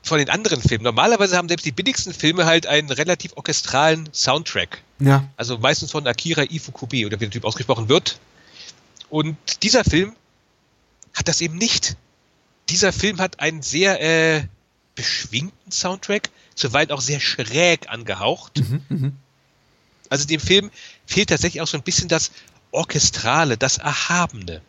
[0.05, 0.85] von den anderen Filmen.
[0.85, 4.83] Normalerweise haben selbst die billigsten Filme halt einen relativ orchestralen Soundtrack.
[5.01, 5.27] Ja.
[5.37, 8.19] Also meistens von Akira Ifukube oder wie der Typ ausgesprochen wird.
[9.09, 10.13] Und dieser Film
[11.15, 11.97] hat das eben nicht.
[12.69, 14.45] Dieser Film hat einen sehr äh,
[14.95, 18.59] beschwingten Soundtrack, zuweilen auch sehr schräg angehaucht.
[18.59, 19.13] Mhm, mh.
[20.11, 20.71] Also dem Film
[21.07, 22.31] fehlt tatsächlich auch so ein bisschen das
[22.71, 24.63] Orchestrale, das Erhabene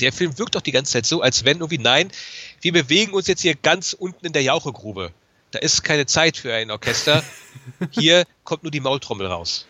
[0.00, 2.10] der Film wirkt doch die ganze Zeit so, als wenn irgendwie, nein,
[2.60, 5.12] wir bewegen uns jetzt hier ganz unten in der Jauchegrube.
[5.52, 7.22] Da ist keine Zeit für ein Orchester.
[7.90, 9.66] Hier kommt nur die Maultrommel raus.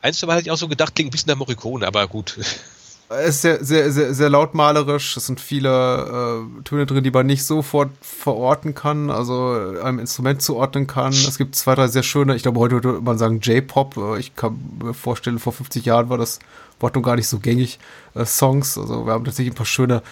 [0.00, 2.38] Eins Mal hatte ich auch so gedacht, klingt ein bisschen der Morricone, aber gut.
[3.08, 5.16] Es ist sehr, sehr, sehr, sehr lautmalerisch.
[5.16, 10.40] Es sind viele äh, Töne drin, die man nicht sofort verorten kann, also einem Instrument
[10.40, 11.12] zuordnen kann.
[11.12, 13.96] Es gibt zwei, drei sehr schöne, ich glaube, heute würde man sagen J-Pop.
[13.96, 16.38] Äh, ich kann mir vorstellen, vor 50 Jahren war das
[16.80, 17.78] Wort noch gar nicht so gängig.
[18.14, 20.02] Äh, Songs, also wir haben tatsächlich ein paar schöne,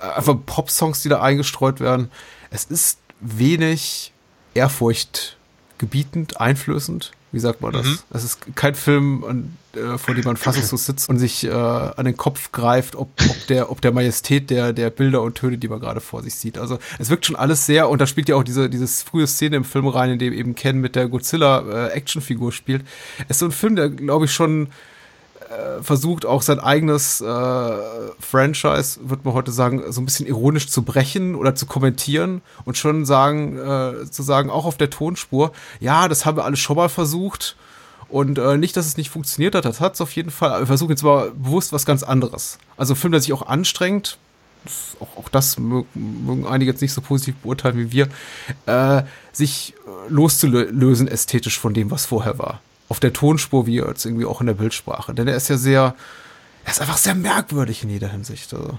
[0.00, 2.10] äh, einfach Pop-Songs, die da eingestreut werden.
[2.50, 4.12] Es ist wenig
[4.54, 5.38] Ehrfurcht
[5.78, 7.12] gebietend, einflößend.
[7.32, 7.86] Wie sagt man das?
[7.86, 7.98] Mhm.
[8.10, 12.04] Es ist kein Film, an, äh, vor dem man fassungslos sitzt und sich äh, an
[12.04, 15.68] den Kopf greift, ob, ob, der, ob der Majestät der, der Bilder und Töne, die
[15.68, 16.58] man gerade vor sich sieht.
[16.58, 19.56] Also es wirkt schon alles sehr, und da spielt ja auch diese dieses frühe Szene
[19.56, 22.84] im Film rein, in dem eben Ken mit der Godzilla-Actionfigur äh, spielt.
[23.28, 24.68] Es ist so ein Film, der, glaube ich, schon
[25.52, 30.68] äh, versucht auch sein eigenes äh, Franchise, würde man heute sagen, so ein bisschen ironisch
[30.68, 35.52] zu brechen oder zu kommentieren und schon sagen, äh, zu sagen, auch auf der Tonspur,
[35.80, 37.56] ja, das haben wir alles schon mal versucht.
[38.12, 40.60] Und äh, nicht, dass es nicht funktioniert hat, das hat es auf jeden Fall.
[40.60, 42.58] Wir versuchen jetzt mal bewusst was ganz anderes.
[42.76, 44.18] Also ein Film, der sich auch anstrengt,
[45.00, 48.08] auch, auch, das mögen einige jetzt nicht so positiv beurteilen wie wir,
[48.66, 49.74] äh, sich
[50.08, 52.60] loszulösen ästhetisch von dem, was vorher war
[52.92, 55.14] auf der Tonspur wie jetzt irgendwie auch in der Bildsprache.
[55.14, 55.94] Denn er ist ja sehr,
[56.62, 58.52] er ist einfach sehr merkwürdig in jeder Hinsicht.
[58.52, 58.78] Also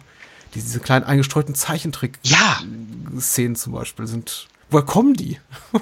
[0.53, 3.59] diese kleinen eingestreuten Zeichentrick-Szenen ja.
[3.59, 4.47] zum Beispiel sind.
[4.69, 5.39] Woher kommen die?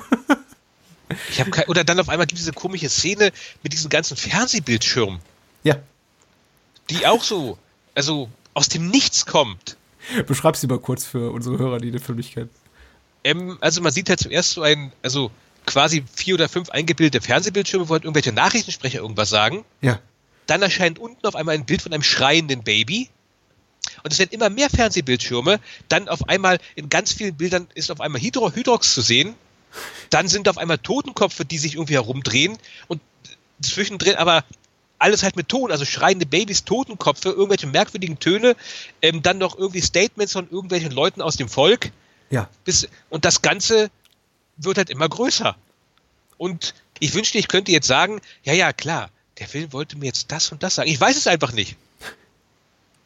[1.29, 3.31] ich habe oder dann auf einmal gibt es diese komische Szene
[3.63, 5.19] mit diesen ganzen Fernsehbildschirmen.
[5.63, 5.77] Ja.
[6.89, 7.57] Die auch so,
[7.95, 9.77] also aus dem Nichts kommt.
[10.27, 12.49] Beschreib sie mal kurz für unsere Hörer, die den Film nicht kennen.
[13.23, 15.31] Ähm, also man sieht halt zuerst so ein, also
[15.65, 19.63] quasi vier oder fünf eingebildete Fernsehbildschirme, wo halt irgendwelche Nachrichtensprecher irgendwas sagen.
[19.81, 19.99] Ja.
[20.47, 23.09] Dann erscheint unten auf einmal ein Bild von einem schreienden Baby.
[24.03, 25.59] Und es werden immer mehr Fernsehbildschirme.
[25.87, 29.35] Dann auf einmal in ganz vielen Bildern ist auf einmal Hydro Hydrox zu sehen.
[30.09, 32.57] Dann sind auf einmal Totenkopfe, die sich irgendwie herumdrehen.
[32.87, 33.01] Und
[33.61, 34.43] zwischendrin aber
[34.99, 38.55] alles halt mit Ton, also schreiende Babys, Totenkopfe, irgendwelche merkwürdigen Töne,
[39.01, 41.91] ähm, dann noch irgendwie Statements von irgendwelchen Leuten aus dem Volk.
[42.29, 42.47] Ja.
[42.63, 43.89] Bis, und das Ganze
[44.57, 45.55] wird halt immer größer.
[46.37, 50.31] Und ich wünschte, ich könnte jetzt sagen, ja, ja, klar, der Film wollte mir jetzt
[50.31, 50.89] das und das sagen.
[50.89, 51.77] Ich weiß es einfach nicht.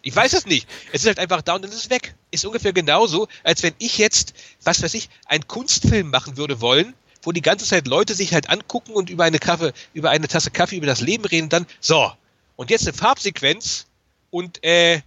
[0.05, 0.69] Ich weiß es nicht.
[0.93, 2.13] Es ist halt einfach da und dann ist es weg.
[2.29, 6.93] Ist ungefähr genauso, als wenn ich jetzt, was weiß ich, einen Kunstfilm machen würde wollen,
[7.23, 10.51] wo die ganze Zeit Leute sich halt angucken und über eine Kaffee, über eine Tasse
[10.51, 12.11] Kaffee über das Leben reden, dann so.
[12.55, 13.87] Und jetzt eine Farbsequenz
[14.29, 15.01] und äh,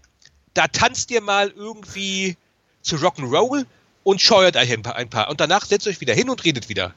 [0.53, 2.37] da tanzt ihr mal irgendwie
[2.83, 3.67] zu Rock'n'Roll
[4.03, 5.31] und scheuert euch ein paar, ein paar.
[5.31, 6.93] Und danach setzt euch wieder hin und redet wieder.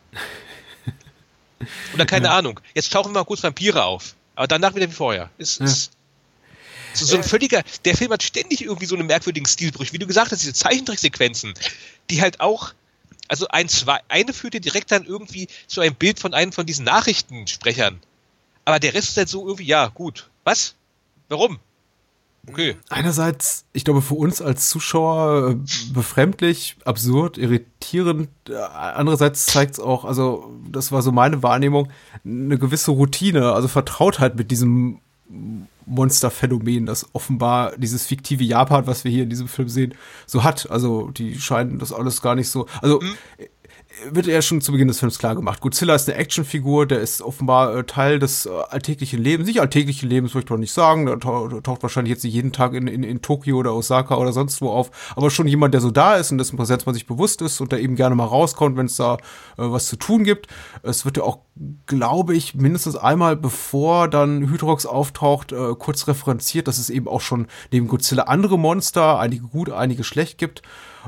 [1.93, 2.37] Oder keine ja.
[2.39, 2.59] Ahnung.
[2.73, 4.15] Jetzt tauchen mal kurz Vampire auf.
[4.33, 5.29] Aber danach wieder wie vorher.
[5.37, 5.65] Ist, ja.
[5.67, 5.91] ist
[6.93, 9.93] so, so ein völliger, der Film hat ständig irgendwie so einen merkwürdigen Stilbrüche.
[9.93, 11.53] Wie du gesagt hast, diese Zeichentricksequenzen,
[12.09, 12.73] die halt auch,
[13.27, 16.85] also ein, zwei, eine führte direkt dann irgendwie zu einem Bild von einem von diesen
[16.85, 17.99] Nachrichtensprechern.
[18.65, 20.29] Aber der Rest ist halt so irgendwie, ja, gut.
[20.43, 20.75] Was?
[21.29, 21.59] Warum?
[22.49, 22.75] Okay.
[22.89, 25.55] Einerseits, ich glaube, für uns als Zuschauer äh,
[25.93, 28.29] befremdlich, absurd, irritierend.
[28.49, 31.91] Äh, andererseits zeigt es auch, also das war so meine Wahrnehmung,
[32.25, 34.99] eine gewisse Routine, also Vertrautheit mit diesem
[35.85, 39.93] Monsterphänomen, das offenbar dieses fiktive Japan, was wir hier in diesem Film sehen,
[40.25, 40.69] so hat.
[40.69, 42.67] Also die scheinen das alles gar nicht so.
[42.81, 43.15] Also mhm
[44.09, 45.61] wird ja schon zu Beginn des Films klar gemacht.
[45.61, 49.47] Godzilla ist eine Actionfigur, der ist offenbar äh, Teil des äh, alltäglichen Lebens.
[49.47, 51.05] Nicht alltäglichen Lebens, würde ich doch nicht sagen.
[51.05, 54.61] Der taucht wahrscheinlich jetzt nicht jeden Tag in, in, in Tokio oder Osaka oder sonst
[54.61, 55.13] wo auf.
[55.15, 57.71] Aber schon jemand, der so da ist und dessen Präsenz man sich bewusst ist und
[57.71, 59.17] der eben gerne mal rauskommt, wenn es da äh,
[59.57, 60.47] was zu tun gibt.
[60.83, 61.39] Es wird ja auch,
[61.85, 67.21] glaube ich, mindestens einmal bevor dann Hydrox auftaucht, äh, kurz referenziert, dass es eben auch
[67.21, 70.61] schon neben Godzilla andere Monster, einige gut, einige schlecht gibt.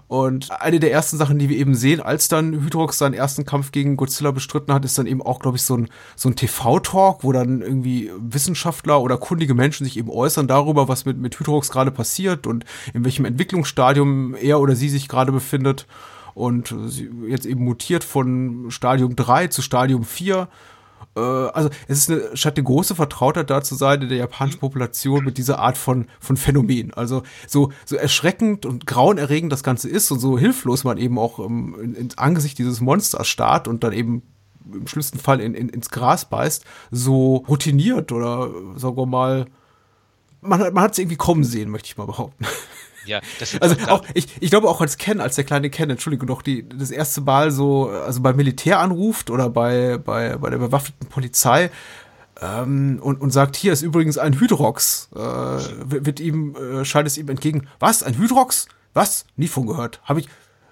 [0.08, 3.71] Und eine der ersten Sachen, die wir eben sehen, als dann Hydrox seinen ersten Kampf
[3.71, 7.23] gegen Godzilla bestritten hat, ist dann eben auch, glaube ich, so ein, so ein TV-Talk,
[7.23, 11.71] wo dann irgendwie Wissenschaftler oder kundige Menschen sich eben äußern darüber, was mit, mit Hydrox
[11.71, 15.88] gerade passiert und in welchem Entwicklungsstadium er oder sie sich gerade befindet.
[16.34, 16.75] Und
[17.27, 20.47] jetzt eben mutiert von Stadium 3 zu Stadium 4
[21.16, 24.60] äh, also es ist eine, scheint eine große Vertrautheit da zu sein in der japanischen
[24.60, 26.94] Population mit dieser Art von, von Phänomen.
[26.94, 31.39] Also so, so erschreckend und grauenerregend das Ganze ist und so hilflos man eben auch
[31.39, 34.24] ähm, in, ins Angesicht dieses Monsters starrt und dann eben
[34.72, 39.46] im schlimmsten Fall in, in, ins Gras beißt, so routiniert oder sagen wir mal,
[40.42, 42.46] man, man hat es irgendwie kommen sehen, möchte ich mal behaupten.
[43.06, 46.28] Ja, das also auch, ich, ich glaube auch als Ken, als der kleine Ken, Entschuldigung,
[46.28, 50.58] doch die, das erste Mal so, also beim Militär anruft oder bei, bei, bei der
[50.58, 51.70] bewaffneten Polizei
[52.42, 57.18] ähm, und, und sagt, hier ist übrigens ein Hydrox, äh, wird ihm, äh, scheint es
[57.18, 58.68] ihm entgegen, was, ein Hydrox?
[58.94, 59.26] Was?
[59.38, 60.02] Nie von gehört.
[60.04, 60.30] Habe ich,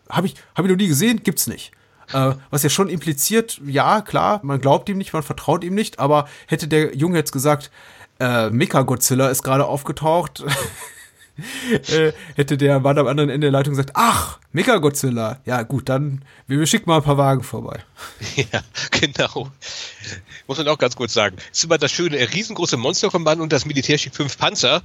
[0.10, 1.24] habe ich, habe ich noch nie gesehen?
[1.24, 1.72] Gibt's nicht.
[2.14, 6.00] Äh, was ja schon impliziert, ja, klar, man glaubt ihm nicht, man vertraut ihm nicht,
[6.00, 7.72] aber hätte der Junge jetzt gesagt,
[8.20, 10.44] äh, Mecha Godzilla ist gerade aufgetaucht,
[11.72, 15.40] äh, hätte der Mann am anderen Ende der Leitung gesagt, ach, Mega Godzilla.
[15.46, 17.80] Ja, gut, dann wir schicken mal ein paar Wagen vorbei.
[18.36, 19.50] Ja, genau.
[20.48, 21.38] Muss man auch ganz kurz sagen.
[21.52, 24.82] Es ist immer das schöne, riesengroße Monster kommt an und das Militär schickt fünf Panzer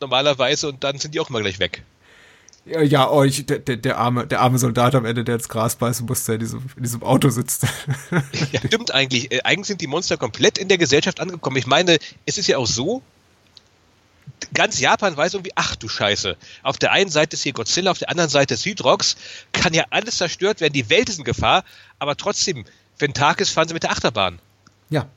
[0.00, 1.82] normalerweise und dann sind die auch immer gleich weg.
[2.66, 5.76] Ja, ja oh, ich, der, der, arme, der arme Soldat am Ende, der ins Gras
[5.76, 7.66] beißen musste, der in diesem, in diesem Auto sitzt.
[8.52, 9.32] ja, stimmt eigentlich.
[9.32, 11.56] Äh, eigentlich sind die Monster komplett in der Gesellschaft angekommen.
[11.56, 13.02] Ich meine, es ist ja auch so,
[14.54, 17.98] ganz Japan weiß irgendwie, ach du Scheiße, auf der einen Seite ist hier Godzilla, auf
[17.98, 19.16] der anderen Seite ist Hydrox,
[19.52, 21.64] kann ja alles zerstört werden, die Welt ist in Gefahr,
[21.98, 22.64] aber trotzdem,
[22.98, 24.38] wenn Tag ist, fahren sie mit der Achterbahn.
[24.90, 25.08] Ja.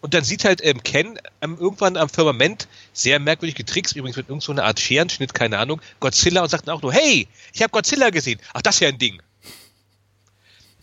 [0.00, 4.28] Und dann sieht halt ähm, Ken ähm, irgendwann am Firmament, sehr merkwürdig getrickst, übrigens mit
[4.28, 7.70] irgendeiner so Art Scherenschnitt, keine Ahnung, Godzilla und sagt dann auch nur, hey, ich habe
[7.70, 8.40] Godzilla gesehen.
[8.54, 9.20] Ach, das ist ja ein Ding.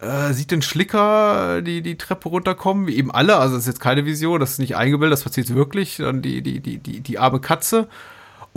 [0.00, 3.36] Äh, sieht den Schlicker die, die Treppe runterkommen, wie eben alle.
[3.38, 5.96] Also das ist jetzt keine Vision, das ist nicht eingebildet, das passiert wirklich.
[5.96, 7.88] Dann die, die, die, die, die arme Katze.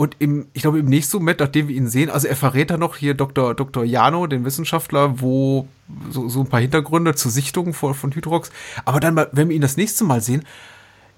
[0.02, 2.80] Und im, ich glaube, im nächsten Moment, nachdem wir ihn sehen, also er verrät dann
[2.80, 3.54] noch hier Dr.
[3.54, 3.84] Dr.
[3.84, 5.68] Jano, den Wissenschaftler, wo
[6.10, 8.50] so, so ein paar Hintergründe zur Sichtung von, von Hydrox.
[8.84, 10.44] Aber dann, wenn wir ihn das nächste Mal sehen,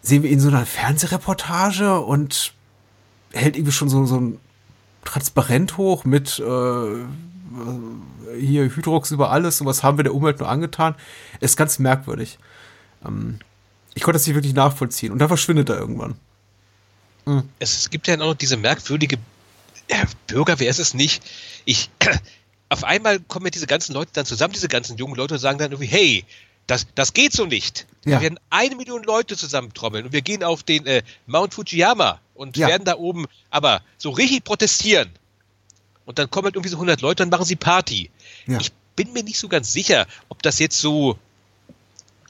[0.03, 2.53] sehen wir ihn in so einer Fernsehreportage und
[3.33, 4.39] hält irgendwie schon so, so ein
[5.07, 7.05] Transparent hoch mit äh,
[8.39, 10.95] hier Hydrox über alles und was haben wir der Umwelt nur angetan.
[11.41, 12.39] Ist ganz merkwürdig.
[13.03, 13.39] Ähm,
[13.95, 15.11] ich konnte das nicht wirklich nachvollziehen.
[15.11, 16.17] Und dann verschwindet er irgendwann.
[17.59, 19.17] Es, es gibt ja auch noch diese merkwürdige
[19.89, 21.23] äh, Bürger, wer ist es nicht?
[21.65, 21.91] Ich,
[22.69, 25.59] auf einmal kommen ja diese ganzen Leute dann zusammen, diese ganzen jungen Leute und sagen
[25.59, 26.25] dann irgendwie, hey,
[26.67, 27.87] das, das geht so nicht.
[28.05, 28.13] Ja.
[28.13, 32.57] Wir werden eine Million Leute zusammentrommeln und wir gehen auf den äh, Mount Fujiyama und
[32.57, 32.69] Ja.
[32.69, 35.11] werden da oben aber so richtig protestieren.
[36.07, 38.11] Und dann kommen halt irgendwie so 100 Leute, dann machen sie Party.
[38.47, 38.59] Ja.
[38.61, 41.19] Ich bin mir nicht so ganz sicher, ob das jetzt so,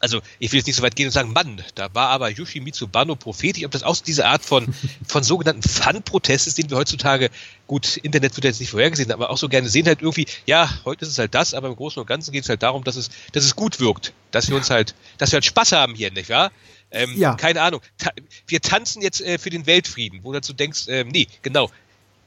[0.04, 2.88] also ich will jetzt nicht so weit gehen und sagen, Mann, da war aber Yoshimitsu
[2.88, 4.74] Bano prophetisch, ob das auch diese Art von,
[5.08, 7.30] von sogenannten Fun-Protest ist, den wir heutzutage,
[7.66, 11.06] gut, Internet wird jetzt nicht vorhergesehen, aber auch so gerne sehen halt irgendwie, ja, heute
[11.06, 13.08] ist es halt das, aber im Großen und Ganzen geht es halt darum, dass es,
[13.32, 16.28] dass es gut wirkt, dass wir uns halt, dass wir halt Spaß haben hier, nicht
[16.28, 16.52] wahr?
[16.90, 17.34] Ähm, Ja.
[17.34, 17.80] Keine Ahnung.
[17.96, 18.10] Ta
[18.46, 21.70] wir tanzen jetzt äh, für den Weltfrieden, wo du dazu denkst, ähm, nee, genau,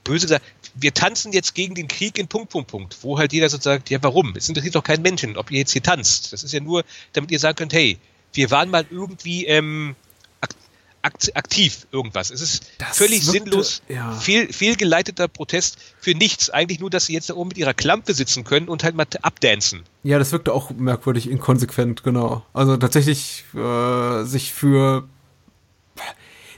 [0.08, 0.46] böse gesagt,
[0.76, 3.90] wir tanzen jetzt gegen den Krieg in Punkt, Punkt, Punkt, wo halt jeder so sagt,
[3.90, 4.34] ja, warum?
[4.36, 6.34] Es interessiert doch keinen Menschen, ob ihr jetzt hier tanzt.
[6.34, 6.84] Das ist ja nur,
[7.14, 7.98] damit ihr sagen könnt, hey,
[8.34, 9.96] wir waren mal irgendwie ähm,
[10.42, 10.52] ak
[11.02, 12.30] akt aktiv irgendwas.
[12.32, 14.12] Es ist Das völlig wirkte- sinnlos, ja.
[14.14, 16.50] fehl, fehlgeleiteter Protest für nichts.
[16.50, 19.06] Eigentlich nur, dass sie jetzt da oben mit ihrer Klampe sitzen können und halt mal
[19.22, 19.84] abdancen.
[20.04, 22.46] Ja, das wirkte auch merkwürdig inkonsequent, genau.
[22.54, 25.08] Also tatsächlich äh, sich für.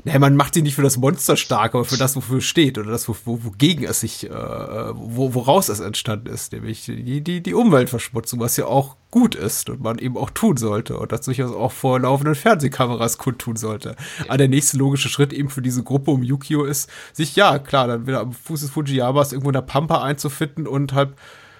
[0.09, 2.79] Naja, man macht sie nicht für das Monster stark, aber für das, wofür es steht
[2.79, 7.21] oder das, wo, wo, wogegen es sich, äh, wo, woraus es entstanden ist, nämlich die,
[7.21, 11.11] die, die Umweltverschmutzung, was ja auch gut ist und man eben auch tun sollte und
[11.11, 13.95] das durchaus auch vor laufenden Fernsehkameras kundtun sollte.
[14.27, 17.85] Aber der nächste logische Schritt eben für diese Gruppe um Yukio ist, sich, ja, klar,
[17.85, 21.13] dann wieder am Fuß des Fujiyamas irgendwo in der Pampa einzufinden und halt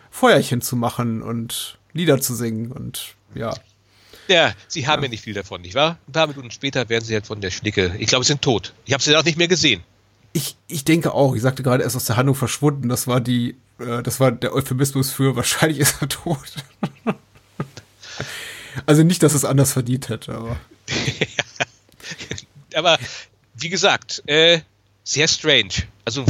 [0.09, 3.53] Feuerchen zu machen und Lieder zu singen und ja.
[4.29, 5.09] Ja, sie haben ja.
[5.09, 5.97] nicht viel davon, nicht wahr?
[6.07, 8.73] Ein paar Minuten später werden sie halt von der Schnicke, ich glaube, sie sind tot.
[8.85, 9.83] Ich habe sie auch nicht mehr gesehen.
[10.33, 12.89] Ich, ich denke auch, ich sagte gerade, er ist aus der Handlung verschwunden.
[12.89, 16.37] Das war die, äh, das war der Euphemismus für wahrscheinlich ist er tot.
[18.85, 20.59] also nicht, dass es anders verdient hätte, aber.
[22.75, 22.99] aber
[23.55, 24.61] wie gesagt, äh,
[25.03, 25.73] sehr strange.
[26.05, 26.23] Also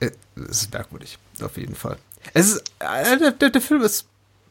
[0.00, 0.10] äh,
[0.50, 1.98] es ist merkwürdig, auf jeden Fall.
[2.34, 4.06] Es ist, äh, der, der, Film ist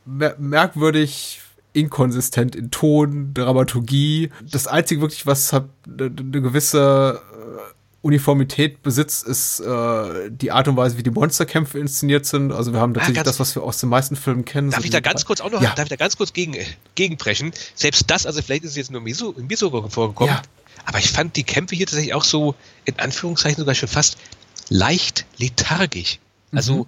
[0.05, 1.41] mer merkwürdig,
[1.76, 4.32] inkonsistent in Ton, Dramaturgie.
[4.49, 10.67] Das Einzige wirklich, was hat eine ne gewisse äh, Uniformität besitzt, ist äh, die Art
[10.67, 12.51] und Weise, wie die Monsterkämpfe inszeniert sind.
[12.51, 14.71] Also wir haben tatsächlich ah, das, was wir aus den meisten Filmen kennen.
[14.71, 15.73] Darf ich da ganz kurz auch noch, ja.
[15.76, 16.55] darf ich da ganz kurz gegen,
[16.95, 17.51] gegenbrechen?
[17.73, 20.41] Selbst das, also vielleicht ist es jetzt nur mir so, mir so vorgekommen, ja.
[20.86, 22.55] aber ich fand die Kämpfe hier tatsächlich auch so,
[22.86, 24.17] in Anführungszeichen sogar schon fast
[24.69, 26.19] leicht lethargisch.
[26.51, 26.86] Also mhm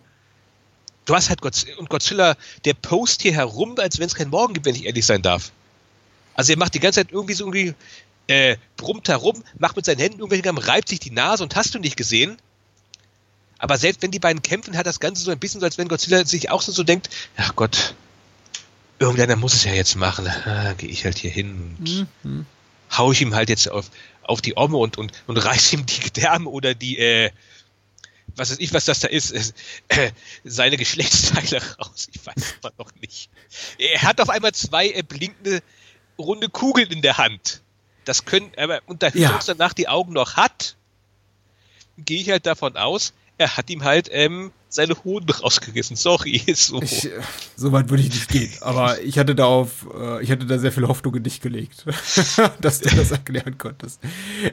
[1.07, 2.35] du hast halt Gott und Godzilla,
[2.65, 5.51] der post hier herum, als wenn es keinen Morgen gibt, wenn ich ehrlich sein darf.
[6.35, 7.73] Also er macht die ganze Zeit irgendwie so irgendwie,
[8.27, 11.73] äh, brummt herum, macht mit seinen Händen irgendwelche Gaben, reibt sich die Nase und hast
[11.73, 12.37] du nicht gesehen.
[13.57, 15.87] Aber selbst wenn die beiden kämpfen, hat das Ganze so ein bisschen so, als wenn
[15.87, 17.95] Godzilla sich auch so, so denkt, ach Gott,
[18.99, 20.27] irgendeiner muss es ja jetzt machen.
[20.27, 22.45] Ah, Gehe ich halt hier hin und mhm.
[22.95, 23.89] hau ich ihm halt jetzt auf,
[24.21, 27.31] auf die Omme und, und, und reiß ihm die Gedärme oder die, äh,
[28.37, 29.53] was weiß ich, was das da ist,
[29.89, 30.11] äh,
[30.43, 32.07] seine Geschlechtsteile raus.
[32.13, 33.29] Ich weiß aber noch nicht.
[33.77, 35.61] Er hat auf einmal zwei äh, blinkende
[36.17, 37.61] runde Kugeln in der Hand.
[38.05, 39.39] Das können, aber und da ja.
[39.45, 40.77] danach die Augen noch hat,
[41.97, 45.95] gehe ich halt davon aus, er hat ihm halt ähm, seine Hoden rausgerissen.
[45.95, 46.81] Sorry, so.
[46.81, 47.09] Ich,
[47.55, 48.51] so weit würde ich nicht gehen.
[48.61, 51.85] Aber ich hatte da auf, äh, ich hatte da sehr viel Hoffnung in dich gelegt,
[52.61, 54.01] dass du das erklären konntest.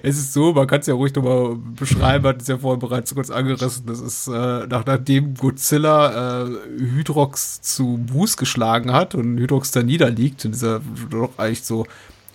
[0.02, 3.14] Es ist so, man kann es ja ruhig nochmal beschreiben, hat es ja vorhin bereits
[3.14, 3.86] kurz angerissen.
[3.86, 9.82] Das ist, äh, nach, nachdem Godzilla äh, Hydrox zu Buß geschlagen hat und Hydrox da
[9.82, 11.86] niederliegt, in dieser doch eigentlich so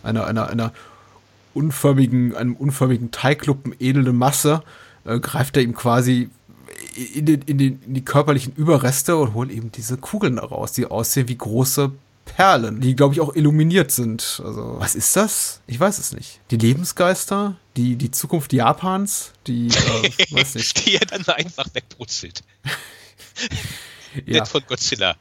[0.04, 0.74] einer, einer, einer
[1.54, 4.64] unförmigen, einem unförmigen Teigluppen ähnelnde Masse,
[5.06, 6.30] äh, greift er ihm quasi
[6.96, 10.86] in, den, in, den, in die körperlichen Überreste und holt eben diese Kugeln raus, die
[10.86, 11.92] aussehen wie große
[12.26, 14.42] Perlen, die, glaube ich, auch illuminiert sind.
[14.44, 15.62] Also, was ist das?
[15.68, 16.40] Ich weiß es nicht.
[16.52, 17.58] Die Lebensgeister?
[17.76, 19.32] Die, die Zukunft Japans?
[19.48, 19.72] Die, äh,
[20.32, 20.86] weiß nicht.
[20.86, 22.44] die er dann einfach wegbrutzelt.
[24.26, 24.46] ja.
[24.46, 25.16] von Godzilla.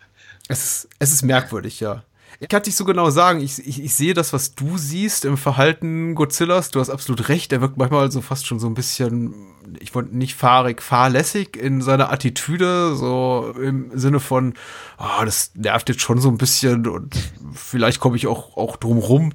[0.48, 2.04] Es ist, es ist merkwürdig, ja.
[2.40, 3.40] Ich kann nicht so genau sagen.
[3.40, 6.70] Ich, ich, ich sehe das, was du siehst im Verhalten Godzillas.
[6.70, 7.52] Du hast absolut recht.
[7.52, 9.34] Er wirkt manchmal so fast schon so ein bisschen,
[9.80, 14.54] ich wollte nicht fahrig, fahrlässig in seiner Attitüde, so im Sinne von,
[14.98, 17.16] oh, das nervt jetzt schon so ein bisschen und
[17.54, 19.32] vielleicht komme ich auch, auch drum rum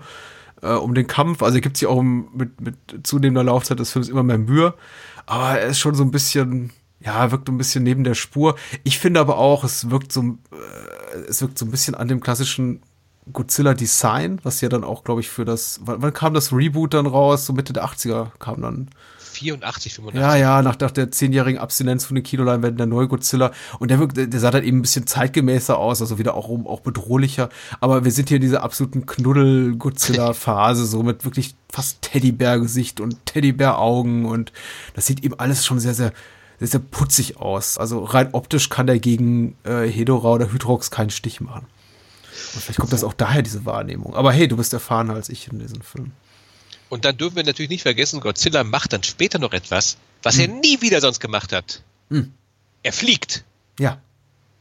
[0.61, 1.43] äh, um den Kampf.
[1.43, 4.75] Also gibt sich auch mit, mit zunehmender Laufzeit des Films immer mehr Mühe.
[5.25, 8.55] Aber er ist schon so ein bisschen, ja, wirkt ein bisschen neben der Spur.
[8.85, 12.21] Ich finde aber auch, es wirkt so, äh, es wirkt so ein bisschen an dem
[12.21, 12.81] klassischen
[13.31, 16.93] Godzilla Design, was ja dann auch, glaube ich, für das, wann, wann, kam das Reboot
[16.93, 17.45] dann raus?
[17.45, 18.89] So Mitte der 80er kam dann.
[19.17, 20.21] 84, 85.
[20.21, 23.51] Ja, ja, nach, nach der zehnjährigen Abstinenz von den Kinoleinwänden der neue Godzilla.
[23.79, 26.81] Und der, wirkt, der sah dann eben ein bisschen zeitgemäßer aus, also wieder auch, auch
[26.81, 27.49] bedrohlicher.
[27.79, 34.25] Aber wir sind hier in dieser absoluten Knuddel-Godzilla-Phase, so mit wirklich fast Teddybär-Gesicht und Teddybär-Augen.
[34.25, 34.51] Und
[34.93, 36.13] das sieht eben alles schon sehr, sehr,
[36.59, 37.77] sehr, sehr putzig aus.
[37.77, 41.65] Also rein optisch kann der gegen äh, Hedora oder Hydrox keinen Stich machen.
[42.53, 44.15] Und vielleicht kommt das auch daher, diese Wahrnehmung.
[44.15, 46.11] Aber hey, du bist erfahrener als ich in diesem Film.
[46.89, 50.41] Und dann dürfen wir natürlich nicht vergessen, Godzilla macht dann später noch etwas, was hm.
[50.41, 51.81] er nie wieder sonst gemacht hat.
[52.09, 52.33] Hm.
[52.83, 53.43] Er fliegt.
[53.79, 53.99] Ja.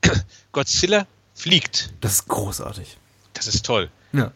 [0.52, 1.92] Godzilla fliegt.
[2.00, 2.96] Das ist großartig.
[3.34, 3.90] Das ist toll.
[4.12, 4.32] Ja.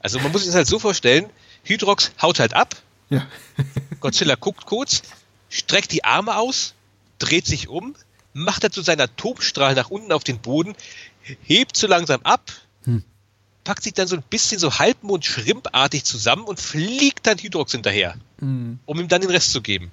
[0.00, 1.26] Also man muss sich das halt so vorstellen,
[1.64, 2.76] Hydrox haut halt ab.
[3.08, 3.26] Ja.
[4.00, 5.02] Godzilla guckt kurz,
[5.48, 6.74] streckt die Arme aus,
[7.18, 7.94] dreht sich um,
[8.32, 10.74] macht er zu seiner Tobstrahl nach unten auf den Boden,
[11.42, 12.50] hebt so langsam ab.
[13.64, 18.78] Packt sich dann so ein bisschen so halbmond-schrimpartig zusammen und fliegt dann Hydrox hinterher, hm.
[18.86, 19.92] um ihm dann den Rest zu geben.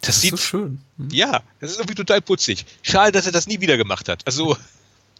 [0.00, 0.80] Das, das ist sieht, so schön.
[0.98, 1.08] Hm.
[1.10, 2.66] Ja, das ist irgendwie total putzig.
[2.82, 4.26] Schade, dass er das nie wieder gemacht hat.
[4.26, 4.56] Also,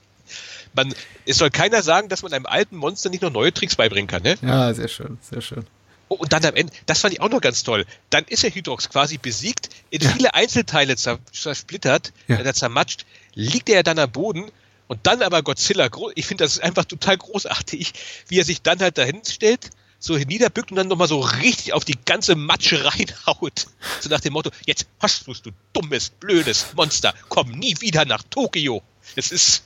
[0.74, 0.92] man,
[1.24, 4.22] es soll keiner sagen, dass man einem alten Monster nicht noch neue Tricks beibringen kann,
[4.22, 4.36] ne?
[4.42, 5.64] Ja, sehr schön, sehr schön.
[6.08, 7.86] Oh, und dann am Ende, das fand ich auch noch ganz toll.
[8.10, 10.10] Dann ist der Hydrox quasi besiegt, in ja.
[10.10, 12.52] viele Einzelteile zersplittert, ja.
[12.52, 14.50] zermatscht, liegt er dann am Boden
[14.88, 17.92] und dann aber Godzilla, ich finde das ist einfach total großartig,
[18.28, 21.84] wie er sich dann halt dahin stellt, so niederbückt und dann nochmal so richtig auf
[21.84, 23.66] die ganze Matsche reinhaut.
[24.00, 28.22] So nach dem Motto, jetzt hast du, du dummes, blödes Monster, komm nie wieder nach
[28.28, 28.82] Tokio.
[29.14, 29.62] Es ist,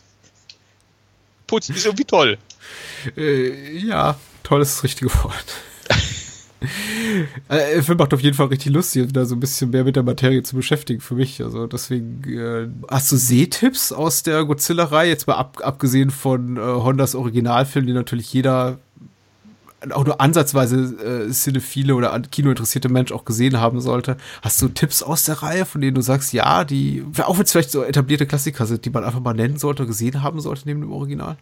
[1.46, 2.38] putzt ist irgendwie toll.
[3.16, 5.46] Äh, ja, toll ist das richtige Wort.
[7.48, 9.94] Äh, der Film macht auf jeden Fall richtig lustig, da so ein bisschen mehr mit
[9.94, 11.42] der Materie zu beschäftigen für mich.
[11.42, 15.08] Also deswegen, äh, hast du Sehtipps aus der Godzilla-Reihe?
[15.08, 18.78] Jetzt mal ab, abgesehen von äh, Hondas Originalfilm, die natürlich jeder
[19.92, 24.16] auch nur ansatzweise äh, cinephile oder kinointeressierte Mensch auch gesehen haben sollte.
[24.42, 27.52] Hast du Tipps aus der Reihe, von denen du sagst, ja, die, auch wenn es
[27.52, 30.80] vielleicht so etablierte Klassiker sind, die man einfach mal nennen sollte, gesehen haben sollte neben
[30.80, 31.36] dem Original?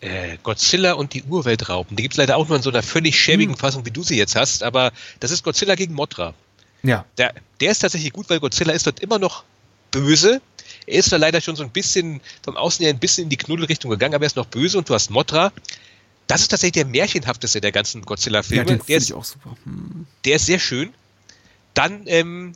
[0.00, 1.96] Äh, Godzilla und die Urweltraupen.
[1.96, 3.58] Die gibt es leider auch nur in so einer völlig schäbigen hm.
[3.58, 6.34] Fassung, wie du sie jetzt hast, aber das ist Godzilla gegen Mothra.
[6.82, 7.04] Ja.
[7.18, 9.44] Der, der ist tatsächlich gut, weil Godzilla ist dort immer noch
[9.90, 10.40] böse.
[10.86, 13.36] Er ist da leider schon so ein bisschen vom Außen her ein bisschen in die
[13.36, 15.52] Knuddelrichtung gegangen, aber er ist noch böse und du hast Mothra.
[16.26, 18.70] Das ist tatsächlich der märchenhafteste der ganzen Godzilla-Filme.
[18.70, 19.56] Ja, der ist auch super.
[19.64, 20.06] Hm.
[20.24, 20.92] Der ist sehr schön.
[21.74, 22.52] Dann ähm,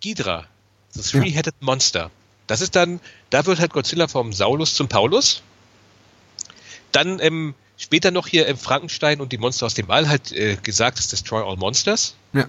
[0.00, 0.46] Ghidra,
[0.94, 1.64] das Three-Headed ja.
[1.64, 2.10] Monster.
[2.46, 3.00] Das ist dann,
[3.30, 5.42] da wird halt Godzilla vom Saulus zum Paulus
[6.92, 10.56] dann ähm, später noch hier im Frankenstein und die Monster aus dem All halt äh,
[10.56, 12.14] gesagt, es Destroy All Monsters.
[12.32, 12.48] Ja.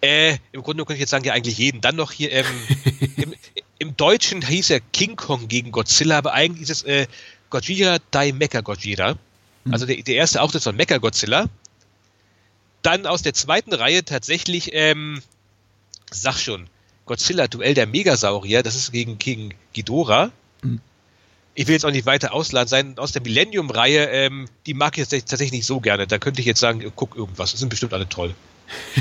[0.00, 1.80] Äh, Im Grunde könnte ich jetzt sagen, ja eigentlich jeden.
[1.80, 2.46] Dann noch hier ähm,
[3.16, 3.34] im,
[3.78, 7.06] im, Deutschen hieß er King Kong gegen Godzilla, aber eigentlich ist es äh,
[7.50, 9.16] Gojira Dai Mecha Gojira.
[9.64, 9.72] Mhm.
[9.72, 11.46] Also der, der erste Auftritt von Mecha Godzilla.
[12.82, 15.22] Dann aus der zweiten Reihe tatsächlich, ähm,
[16.10, 16.68] sag schon,
[17.04, 20.30] Godzilla Duell der Megasaurier, das ist gegen, gegen Ghidorah.
[20.62, 20.80] Mhm
[21.56, 25.10] ich will jetzt auch nicht weiter ausladen sein, aus der Millennium-Reihe, ähm, die mag ich
[25.10, 26.06] jetzt tatsächlich nicht so gerne.
[26.06, 28.34] Da könnte ich jetzt sagen, guck irgendwas, das sind bestimmt alle toll.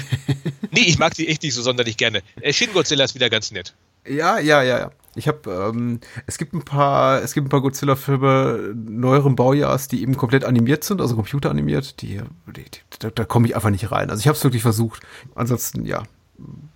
[0.72, 2.22] nee, ich mag die echt nicht so sonderlich gerne.
[2.40, 3.76] Äh, Shin Godzilla ist wieder ganz nett.
[4.08, 4.92] Ja, ja, ja, ja.
[5.16, 10.02] Ich habe, ähm, es gibt ein paar, es gibt ein paar Godzilla-Filme neueren Baujahrs, die
[10.02, 12.02] eben komplett animiert sind, also computeranimiert.
[12.02, 14.10] Die, die, die da, da komme ich einfach nicht rein.
[14.10, 15.02] Also ich habe es wirklich versucht.
[15.34, 16.04] Ansonsten, ja,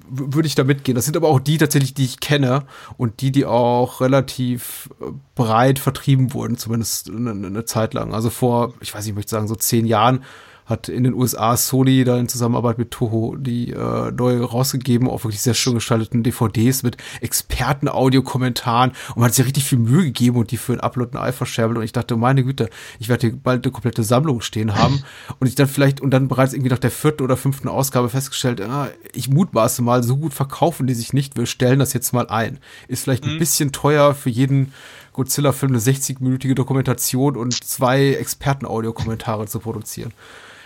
[0.09, 0.95] würde ich da mitgehen.
[0.95, 2.63] Das sind aber auch die tatsächlich, die ich kenne
[2.97, 5.05] und die, die auch relativ äh,
[5.35, 8.13] breit vertrieben wurden, zumindest eine, eine Zeit lang.
[8.13, 10.23] Also vor, ich weiß nicht, ich möchte sagen, so zehn Jahren
[10.69, 15.23] hat in den USA Sony da in Zusammenarbeit mit Toho die äh, neu rausgegeben, auch
[15.23, 20.37] wirklich sehr schön gestalteten DVDs mit Experten-Audiokommentaren und man hat sich richtig viel Mühe gegeben
[20.37, 23.27] und die für ein Upload ein Ei verscherbelt und ich dachte, meine Güte, ich werde
[23.27, 25.03] hier bald eine komplette Sammlung stehen haben
[25.39, 28.61] und ich dann vielleicht und dann bereits irgendwie nach der vierten oder fünften Ausgabe festgestellt,
[28.61, 32.27] ah, ich mutmaße mal, so gut verkaufen die sich nicht, wir stellen das jetzt mal
[32.27, 32.59] ein.
[32.87, 33.31] Ist vielleicht mhm.
[33.31, 34.73] ein bisschen teuer für jeden
[35.13, 40.13] Godzilla-Film eine 60-minütige Dokumentation und zwei Experten-Audiokommentare zu produzieren.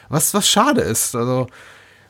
[0.10, 1.16] Was, was schade ist.
[1.16, 1.47] Also,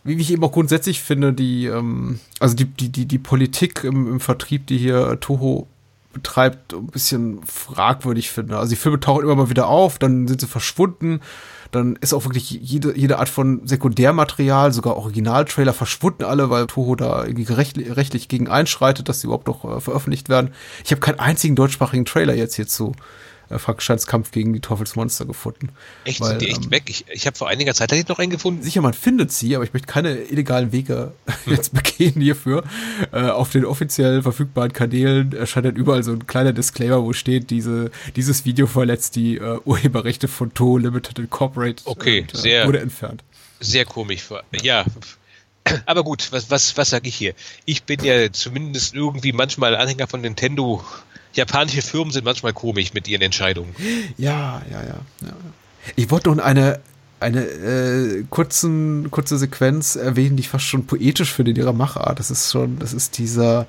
[0.04, 4.08] wie ich eben auch grundsätzlich finde, die, ähm, also die, die, die, die Politik im,
[4.08, 5.68] im Vertrieb, die hier Toho
[6.12, 8.58] betreibt, ein bisschen fragwürdig finde.
[8.58, 11.22] Also die Filme tauchen immer mal wieder auf, dann sind sie verschwunden,
[11.72, 16.96] dann ist auch wirklich jede, jede Art von Sekundärmaterial, sogar Originaltrailer verschwunden alle, weil Toho
[16.96, 20.52] da irgendwie rechtlich, rechtlich gegen einschreitet, dass sie überhaupt noch äh, veröffentlicht werden.
[20.86, 22.94] Ich habe keinen einzigen deutschsprachigen Trailer jetzt hierzu
[23.54, 25.70] äh, Kampf gegen die Teufelsmonster gefunden.
[26.06, 26.22] Echt?
[26.22, 26.84] Weil, sind die echt ähm, weg?
[26.88, 28.64] Ich, ich habe vor einiger Zeit noch einen gefunden.
[28.64, 31.14] Sicher, man findet sie, aber ich möchte keine illegalen Wege
[31.46, 32.64] jetzt begehen hierfür.
[33.12, 37.50] Äh, auf den offiziell verfügbaren Kanälen erscheint dann überall so ein kleiner Disclaimer, wo steht,
[37.50, 41.82] diese, dieses Video verletzt die äh, Urheberrechte von To Limited Incorporated.
[41.86, 42.68] Okay, und, äh, sehr.
[42.68, 43.24] Wurde entfernt.
[43.60, 44.24] Sehr komisch.
[44.62, 44.86] Ja,
[45.86, 47.34] aber gut, was, was, was sage ich hier?
[47.66, 50.84] Ich bin ja zumindest irgendwie manchmal Anhänger von Nintendo
[51.34, 53.76] japanische Firmen sind manchmal komisch mit ihren Entscheidungen.
[54.18, 55.00] Ja, ja, ja.
[55.22, 55.34] ja.
[55.96, 56.80] Ich wollte noch eine,
[57.20, 62.20] eine äh, kurzen, kurze Sequenz erwähnen, die ich fast schon poetisch finde in ihrer Machart.
[62.20, 63.68] Das ist schon, das ist dieser,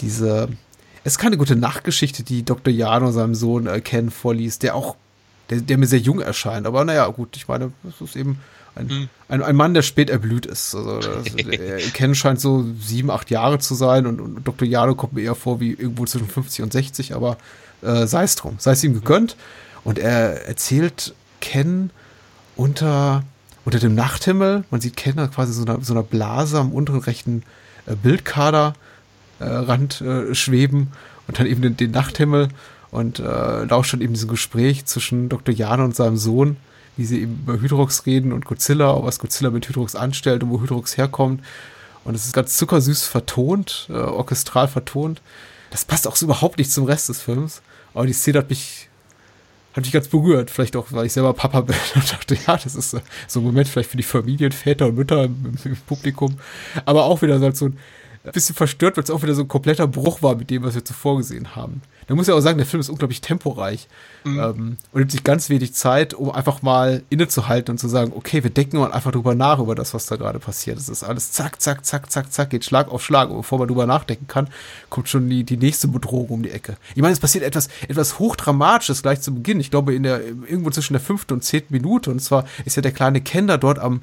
[0.00, 0.48] dieser,
[1.04, 2.72] es ist keine gute Nachtgeschichte, die Dr.
[2.72, 4.96] Jano seinem Sohn äh, Ken vorliest, der auch,
[5.48, 6.66] der, der mir sehr jung erscheint.
[6.66, 8.38] Aber naja, gut, ich meine, das ist eben
[8.74, 9.08] ein, hm.
[9.28, 10.74] ein, ein, Mann, der spät erblüht ist.
[10.74, 11.24] Also, das,
[11.92, 14.66] Ken scheint so sieben, acht Jahre zu sein und, und Dr.
[14.66, 17.36] Jano kommt mir eher vor wie irgendwo zwischen 50 und 60, aber
[17.82, 19.36] äh, sei es drum, sei es ihm gegönnt.
[19.84, 21.90] Und er erzählt Ken
[22.56, 23.24] unter,
[23.64, 27.42] unter dem Nachthimmel, man sieht Ken quasi so einer, so einer Blase am unteren rechten
[27.86, 28.74] äh, Bildkader
[29.40, 30.92] äh, äh, schweben
[31.26, 32.48] und dann eben den, den Nachthimmel
[32.90, 35.54] und äh, lauscht dann eben diesem Gespräch zwischen Dr.
[35.54, 36.56] Jano und seinem Sohn
[37.00, 40.60] wie sie eben über Hydrox reden und Godzilla, was Godzilla mit Hydrox anstellt und wo
[40.60, 41.42] Hydrox herkommt.
[42.04, 45.22] Und es ist ganz zuckersüß vertont, äh, orchestral vertont.
[45.70, 47.62] Das passt auch so überhaupt nicht zum Rest des Films.
[47.94, 48.90] Aber die Szene hat mich,
[49.72, 50.50] hat mich ganz berührt.
[50.50, 53.66] Vielleicht auch, weil ich selber Papa bin und dachte, ja, das ist so ein Moment
[53.66, 56.36] vielleicht für die Familienväter und Mütter im, im Publikum.
[56.84, 57.78] Aber auch wieder so ein
[58.22, 60.84] bisschen verstört, weil es auch wieder so ein kompletter Bruch war mit dem, was wir
[60.84, 61.82] zuvor gesehen haben.
[62.06, 63.86] Da muss ich auch sagen, der Film ist unglaublich temporeich
[64.24, 64.38] mhm.
[64.40, 68.42] ähm, und nimmt sich ganz wenig Zeit, um einfach mal innezuhalten und zu sagen, okay,
[68.42, 70.76] wir denken mal einfach drüber nach über das, was da gerade passiert.
[70.76, 73.30] Es ist alles zack, zack, zack, zack, zack, geht Schlag auf Schlag.
[73.30, 74.48] Und bevor man drüber nachdenken kann,
[74.88, 76.76] kommt schon die, die nächste Bedrohung um die Ecke.
[76.96, 79.60] Ich meine, es passiert etwas, etwas hochdramatisches gleich zu Beginn.
[79.60, 82.10] Ich glaube, in der, irgendwo zwischen der fünften und zehnten Minute.
[82.10, 84.02] Und zwar ist ja der kleine Kender dort am,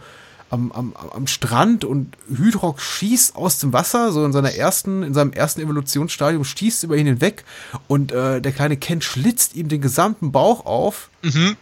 [0.50, 5.14] am, am, am Strand und Hydrox schießt aus dem Wasser, so in seiner ersten, in
[5.14, 7.44] seinem ersten Evolutionsstadium, schießt über ihn hinweg
[7.88, 11.10] und äh, der kleine Ken schlitzt ihm den gesamten Bauch auf.
[11.22, 11.58] Mhm.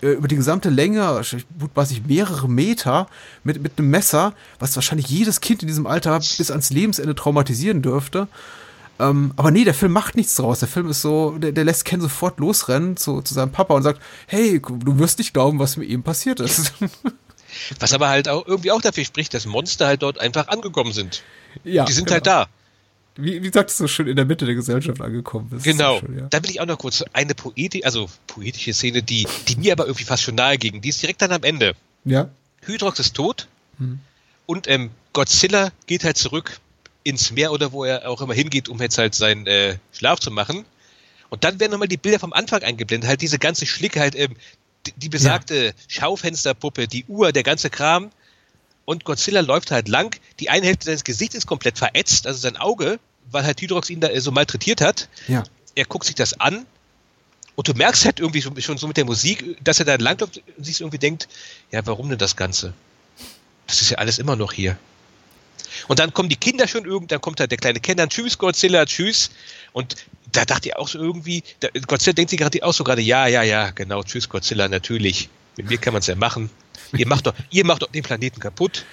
[0.00, 1.22] Äh, über die gesamte Länge,
[1.74, 3.08] was ich mehrere Meter
[3.42, 7.82] mit, mit einem Messer, was wahrscheinlich jedes Kind in diesem Alter bis ans Lebensende traumatisieren
[7.82, 8.28] dürfte.
[9.00, 10.60] Ähm, aber nee, der Film macht nichts draus.
[10.60, 13.82] Der Film ist so, der, der lässt Ken sofort losrennen zu, zu seinem Papa und
[13.82, 16.72] sagt, hey, du wirst nicht glauben, was mit ihm passiert ist.
[17.78, 21.22] Was aber halt auch irgendwie auch dafür spricht, dass Monster halt dort einfach angekommen sind.
[21.64, 21.84] Ja.
[21.84, 22.14] Die sind genau.
[22.14, 22.48] halt da.
[23.16, 25.64] Wie, wie sagst du so schön in der Mitte der Gesellschaft angekommen bist.
[25.64, 25.98] Genau.
[25.98, 26.26] Schön, ja.
[26.30, 29.86] Da will ich auch noch kurz eine Poetik, also poetische Szene, die, die mir aber
[29.86, 30.80] irgendwie fast schon nahe ging.
[30.80, 31.74] Die ist direkt dann am Ende.
[32.04, 32.28] Ja.
[32.62, 33.98] Hydrox ist tot hm.
[34.46, 36.60] und ähm, Godzilla geht halt zurück
[37.02, 40.30] ins Meer oder wo er auch immer hingeht, um jetzt halt seinen äh, Schlaf zu
[40.30, 40.64] machen.
[41.30, 44.36] Und dann werden nochmal die Bilder vom Anfang eingeblendet, halt diese ganze Schlicke, halt ähm,
[44.96, 45.72] die besagte ja.
[45.88, 48.10] Schaufensterpuppe, die Uhr, der ganze Kram.
[48.84, 50.18] Und Godzilla läuft halt lang.
[50.40, 52.98] Die eine Hälfte seines Gesichts ist komplett verätzt, also sein Auge,
[53.30, 55.08] weil halt Hydrox ihn da so malträtiert hat.
[55.26, 55.44] Ja.
[55.74, 56.66] Er guckt sich das an
[57.54, 60.64] und du merkst halt irgendwie schon so mit der Musik, dass er da langläuft und
[60.64, 61.28] sich irgendwie denkt,
[61.70, 62.72] ja, warum denn das Ganze?
[63.66, 64.78] Das ist ja alles immer noch hier.
[65.88, 68.86] Und dann kommen die Kinder schon irgendwann, dann kommt halt der kleine Ken tschüss Godzilla,
[68.86, 69.30] tschüss.
[69.72, 69.96] Und
[70.32, 73.26] da dachte ich auch so irgendwie, da, Godzilla denkt sich gerade auch so gerade, ja,
[73.26, 75.28] ja, ja, genau, tschüss Godzilla, natürlich.
[75.56, 76.50] Mit mir kann man es ja machen.
[76.96, 78.84] Ihr macht doch, ihr macht doch den Planeten kaputt.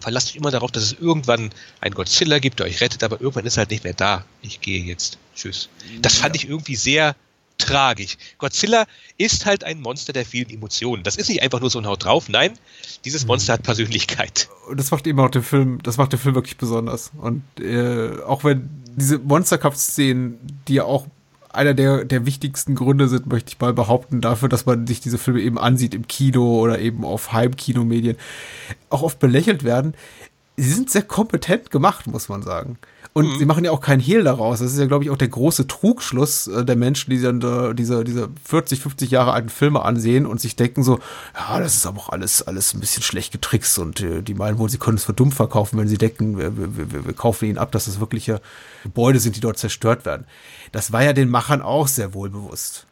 [0.00, 1.50] Verlasst euch immer darauf, dass es irgendwann
[1.80, 4.24] einen Godzilla gibt, der euch rettet, aber irgendwann ist er halt nicht mehr da.
[4.42, 5.18] Ich gehe jetzt.
[5.34, 5.68] Tschüss.
[6.00, 7.14] Das fand ich irgendwie sehr
[7.58, 8.16] tragisch.
[8.38, 8.86] Godzilla
[9.18, 11.02] ist halt ein Monster der vielen Emotionen.
[11.02, 12.28] Das ist nicht einfach nur so ein Haut drauf.
[12.28, 12.58] Nein,
[13.04, 13.58] dieses Monster mhm.
[13.58, 14.48] hat Persönlichkeit.
[14.68, 17.12] Und das macht eben auch den Film, das macht den Film wirklich besonders.
[17.16, 20.38] Und äh, auch wenn diese Monsterkampf-Szenen,
[20.68, 21.06] die ja auch
[21.52, 25.18] einer der, der wichtigsten Gründe sind, möchte ich mal behaupten, dafür, dass man sich diese
[25.18, 28.16] Filme eben ansieht im Kino oder eben auf Heimkinomedien,
[28.88, 29.94] auch oft belächelt werden.
[30.56, 32.78] Sie sind sehr kompetent gemacht, muss man sagen.
[33.14, 33.38] Und mhm.
[33.38, 34.60] sie machen ja auch keinen Hehl daraus.
[34.60, 38.04] Das ist ja, glaube ich, auch der große Trugschluss äh, der Menschen, die dann diese,
[38.04, 40.98] diese 40, 50 Jahre alten Filme ansehen und sich denken so,
[41.34, 44.58] ja, das ist aber auch alles, alles ein bisschen schlecht getrickst und äh, die meinen
[44.58, 47.46] wohl, sie können es für dumm verkaufen, wenn sie denken, wir, wir, wir, wir kaufen
[47.46, 48.40] ihnen ab, dass das wirkliche
[48.82, 50.26] Gebäude sind, die dort zerstört werden.
[50.70, 52.86] Das war ja den Machern auch sehr wohl bewusst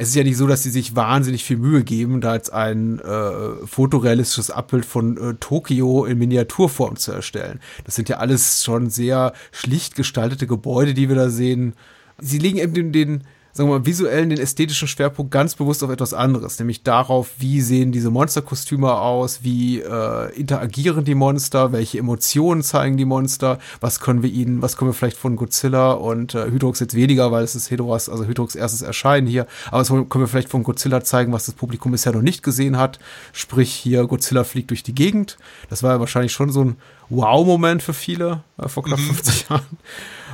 [0.00, 3.00] es ist ja nicht so, dass sie sich wahnsinnig viel Mühe geben, da jetzt ein
[3.00, 7.60] äh, fotorealistisches Abbild von äh, Tokio in Miniaturform zu erstellen.
[7.84, 11.74] Das sind ja alles schon sehr schlicht gestaltete Gebäude, die wir da sehen.
[12.18, 13.24] sie legen eben den, den
[13.60, 17.60] sagen wir mal, visuellen, den ästhetischen Schwerpunkt ganz bewusst auf etwas anderes, nämlich darauf, wie
[17.60, 24.00] sehen diese Monsterkostüme aus, wie äh, interagieren die Monster, welche Emotionen zeigen die Monster, was
[24.00, 27.44] können wir ihnen, was können wir vielleicht von Godzilla und äh, Hydrox jetzt weniger, weil
[27.44, 31.04] es ist Hydrox, also Hydrox erstes Erscheinen hier, aber was können wir vielleicht von Godzilla
[31.04, 32.98] zeigen, was das Publikum bisher noch nicht gesehen hat,
[33.34, 35.36] sprich hier Godzilla fliegt durch die Gegend,
[35.68, 36.76] das war ja wahrscheinlich schon so ein
[37.10, 39.54] Wow-Moment für viele äh, vor knapp 50 mhm.
[39.54, 39.78] Jahren.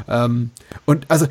[0.08, 0.50] Ähm,
[0.84, 1.26] und also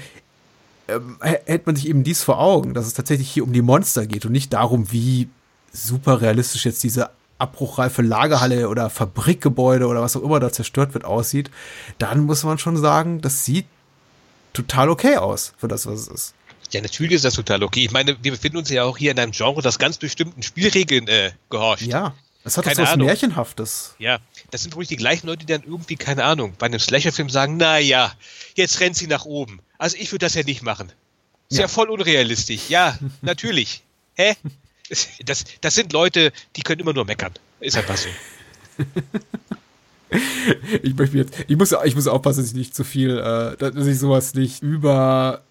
[0.87, 4.05] ähm, hält man sich eben dies vor Augen, dass es tatsächlich hier um die Monster
[4.05, 5.29] geht und nicht darum, wie
[5.71, 11.05] super realistisch jetzt diese abbruchreife Lagerhalle oder Fabrikgebäude oder was auch immer da zerstört wird
[11.05, 11.51] aussieht,
[11.97, 13.65] dann muss man schon sagen, das sieht
[14.53, 16.33] total okay aus für das, was es ist.
[16.71, 17.85] Ja, natürlich ist das total okay.
[17.85, 21.07] Ich meine, wir befinden uns ja auch hier in einem Genre, das ganz bestimmten Spielregeln
[21.07, 21.83] äh, gehorcht.
[21.83, 23.07] Ja, es hat keine so was Ahnung.
[23.07, 23.95] Märchenhaftes.
[23.99, 24.19] Ja,
[24.51, 27.57] das sind ruhig die gleichen Leute, die dann irgendwie, keine Ahnung, bei einem Slasher-Film sagen,
[27.57, 28.11] na ja,
[28.55, 29.59] jetzt rennt sie nach oben.
[29.77, 30.91] Also ich würde das ja nicht machen.
[31.49, 32.69] Ist ja, ja voll unrealistisch.
[32.69, 33.83] Ja, natürlich.
[34.15, 34.35] Hä?
[35.25, 37.33] Das, das sind Leute, die können immer nur meckern.
[37.59, 38.09] Ist einfach so.
[40.83, 43.87] ich möchte jetzt, ich muss, ich muss aufpassen, dass ich nicht zu viel, äh, dass
[43.87, 45.44] ich sowas nicht über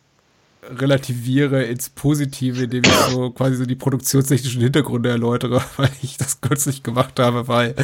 [0.71, 6.41] relativiere ins Positive, indem ich so quasi so die produktionstechnischen Hintergründe erläutere, weil ich das
[6.41, 7.75] kürzlich gemacht habe, weil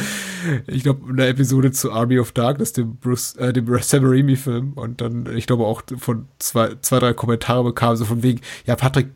[0.67, 4.73] ich glaube, in der Episode zu Army of Darkness, dem Bruce, äh, dem Sam Raimi-Film,
[4.73, 8.75] und dann, ich glaube, auch von zwei, zwei, drei Kommentare bekam, so von wegen, ja,
[8.75, 9.09] Patrick,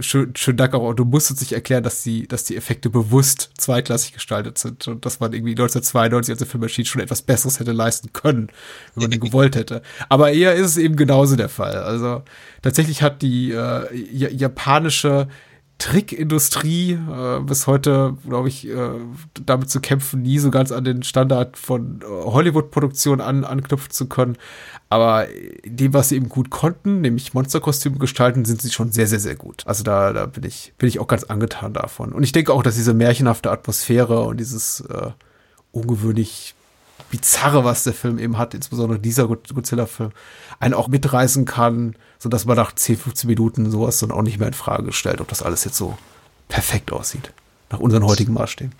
[0.00, 3.50] schön, schön Dank auch, du musst uns nicht erklären, dass die, dass die Effekte bewusst
[3.58, 7.60] zweitklassig gestaltet sind und dass man irgendwie 1992, als der Film erschien, schon etwas Besseres
[7.60, 8.48] hätte leisten können,
[8.94, 9.82] wenn man den gewollt hätte.
[10.08, 11.76] Aber eher ist es eben genauso der Fall.
[11.76, 12.22] Also,
[12.62, 15.28] tatsächlich hat die äh, japanische
[15.82, 18.90] Trickindustrie äh, bis heute, glaube ich, äh,
[19.44, 24.06] damit zu kämpfen, nie so ganz an den Standard von äh, Hollywood-Produktionen an, anknüpfen zu
[24.06, 24.36] können.
[24.90, 25.26] Aber
[25.64, 29.34] dem, was sie eben gut konnten, nämlich Monsterkostüme gestalten, sind sie schon sehr, sehr, sehr
[29.34, 29.64] gut.
[29.66, 32.12] Also da, da bin ich, bin ich auch ganz angetan davon.
[32.12, 35.10] Und ich denke auch, dass diese märchenhafte Atmosphäre und dieses äh,
[35.72, 36.54] ungewöhnlich
[37.10, 40.12] Bizarre, was der Film eben hat, insbesondere dieser Godzilla-Film,
[40.60, 44.46] einen auch mitreißen kann, sodass man nach 10, 15 Minuten sowas dann auch nicht mehr
[44.46, 45.98] in Frage stellt, ob das alles jetzt so
[46.48, 47.32] perfekt aussieht.
[47.68, 48.72] Nach unseren heutigen Maßstäben.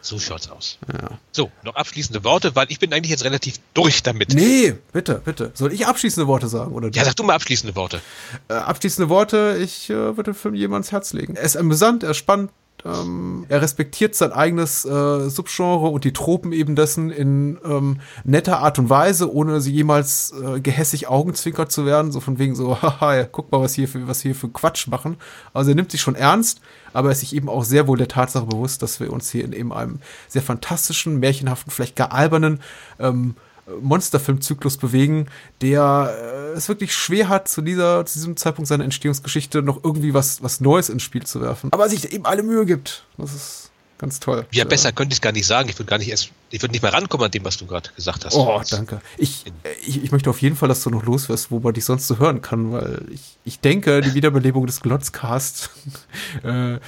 [0.00, 0.78] So schaut's aus.
[0.90, 1.18] Ja.
[1.32, 4.32] So, noch abschließende Worte, weil ich bin eigentlich jetzt relativ durch damit.
[4.32, 5.50] Nee, bitte, bitte.
[5.52, 6.72] Soll ich abschließende Worte sagen?
[6.72, 8.00] Oder ja, sag du mal abschließende Worte.
[8.48, 11.36] Äh, abschließende Worte, ich äh, würde den Film jedem ans Herz legen.
[11.36, 12.50] Er ist amüsant, er ist spannend,
[12.84, 18.60] ähm, er respektiert sein eigenes äh, Subgenre und die Tropen eben dessen in ähm, netter
[18.60, 22.80] Art und Weise, ohne sie jemals äh, gehässig Augenzwinkert zu werden, so von wegen so,
[22.82, 25.16] haha, guck mal, was hier für was hier für Quatsch machen.
[25.52, 26.60] Also er nimmt sich schon ernst,
[26.92, 29.44] aber er ist sich eben auch sehr wohl der Tatsache bewusst, dass wir uns hier
[29.44, 32.60] in eben einem sehr fantastischen, märchenhaften, vielleicht gar albernen
[32.98, 33.36] ähm,
[33.80, 35.26] Monsterfilmzyklus bewegen,
[35.60, 36.14] der
[36.52, 40.42] äh, es wirklich schwer hat, zu, dieser, zu diesem Zeitpunkt seiner Entstehungsgeschichte noch irgendwie was,
[40.42, 41.72] was Neues ins Spiel zu werfen.
[41.72, 43.04] Aber sich eben alle Mühe gibt.
[43.18, 44.46] Das ist ganz toll.
[44.52, 45.68] Ja, besser könnte ich es gar nicht sagen.
[45.68, 47.90] Ich würde gar nicht erst, ich würde nicht mehr rankommen an dem, was du gerade
[47.96, 48.34] gesagt hast.
[48.34, 49.00] Oh, danke.
[49.16, 49.44] Ich,
[49.86, 52.06] ich, ich möchte auf jeden Fall, dass du noch los wirst, wo man dich sonst
[52.06, 55.70] so hören kann, weil ich, ich denke, die Wiederbelebung des Glotzcast
[56.44, 56.78] äh,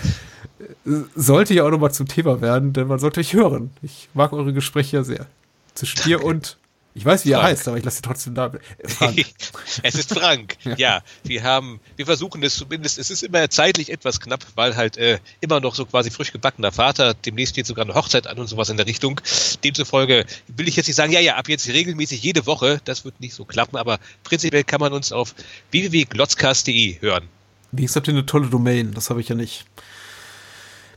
[1.14, 3.70] sollte ja auch nochmal zum Thema werden, denn man sollte euch hören.
[3.83, 5.26] Ich mag eure Gespräche ja sehr.
[5.74, 6.57] Zwischen dir und
[6.95, 7.45] ich weiß, wie Frank.
[7.45, 8.51] er heißt, aber ich lasse ihn trotzdem da.
[8.84, 9.24] Frank.
[9.82, 10.57] es ist Frank.
[10.64, 10.74] ja.
[10.76, 12.99] ja, wir haben, wir versuchen es zumindest.
[12.99, 16.72] Es ist immer zeitlich etwas knapp, weil halt äh, immer noch so quasi frisch gebackener
[16.72, 17.14] Vater.
[17.14, 19.20] Demnächst steht sogar eine Hochzeit an und sowas in der Richtung.
[19.62, 22.80] Demzufolge will ich jetzt nicht sagen, ja, ja, ab jetzt regelmäßig jede Woche.
[22.84, 25.34] Das wird nicht so klappen, aber prinzipiell kann man uns auf
[25.70, 27.28] www.glotzcast.de hören.
[27.70, 28.95] Wie habt ihr eine tolle Domain?
[28.95, 29.66] Das habe ich ja nicht.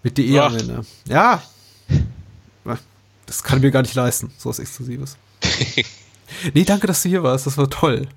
[0.04, 0.86] Mit DE am Ende.
[1.08, 1.44] Ja.
[3.28, 5.16] Das kann ich mir gar nicht leisten, so was Exklusives.
[6.54, 7.46] nee, danke, dass du hier warst.
[7.46, 8.08] Das war toll.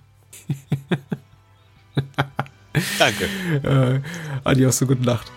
[2.98, 3.28] danke.
[3.62, 4.00] Äh,
[4.44, 5.30] adios, so gute Nacht.